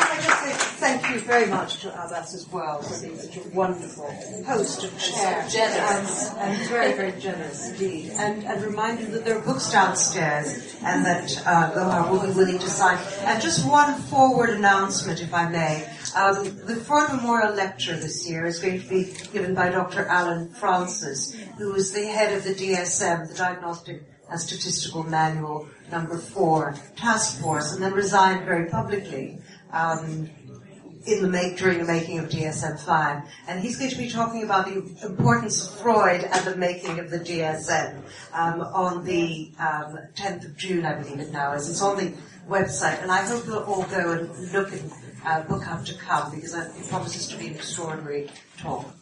[0.07, 3.49] I just say thank you very much to Abbas as well for being such a
[3.49, 4.10] wonderful
[4.48, 5.45] host and chair.
[5.49, 6.30] generous.
[6.30, 8.12] And, and very, very generous indeed.
[8.12, 12.32] And, and remind you that there are books downstairs and that uh, Gohar will be
[12.32, 12.98] willing to sign.
[13.26, 15.86] And just one forward announcement, if I may.
[16.16, 20.06] Um, the Freud Memorial Lecture this year is going to be given by Dr.
[20.06, 26.18] Allen Frances, who is the head of the DSM, the Diagnostic and Statistical Manual number
[26.18, 29.40] four task force, and then resigned very publicly
[29.72, 30.30] um,
[31.06, 33.27] in the make, during the making of DSM-5.
[33.48, 37.10] And he's going to be talking about the importance of Freud and the making of
[37.10, 38.02] the DSM
[38.34, 41.69] um, on the um, 10th of June, I believe it now is.
[41.69, 42.14] It's on the
[42.49, 44.91] website, and I hope you'll all go and look and
[45.26, 48.95] uh, book up to come because it promises to be an extraordinary talk.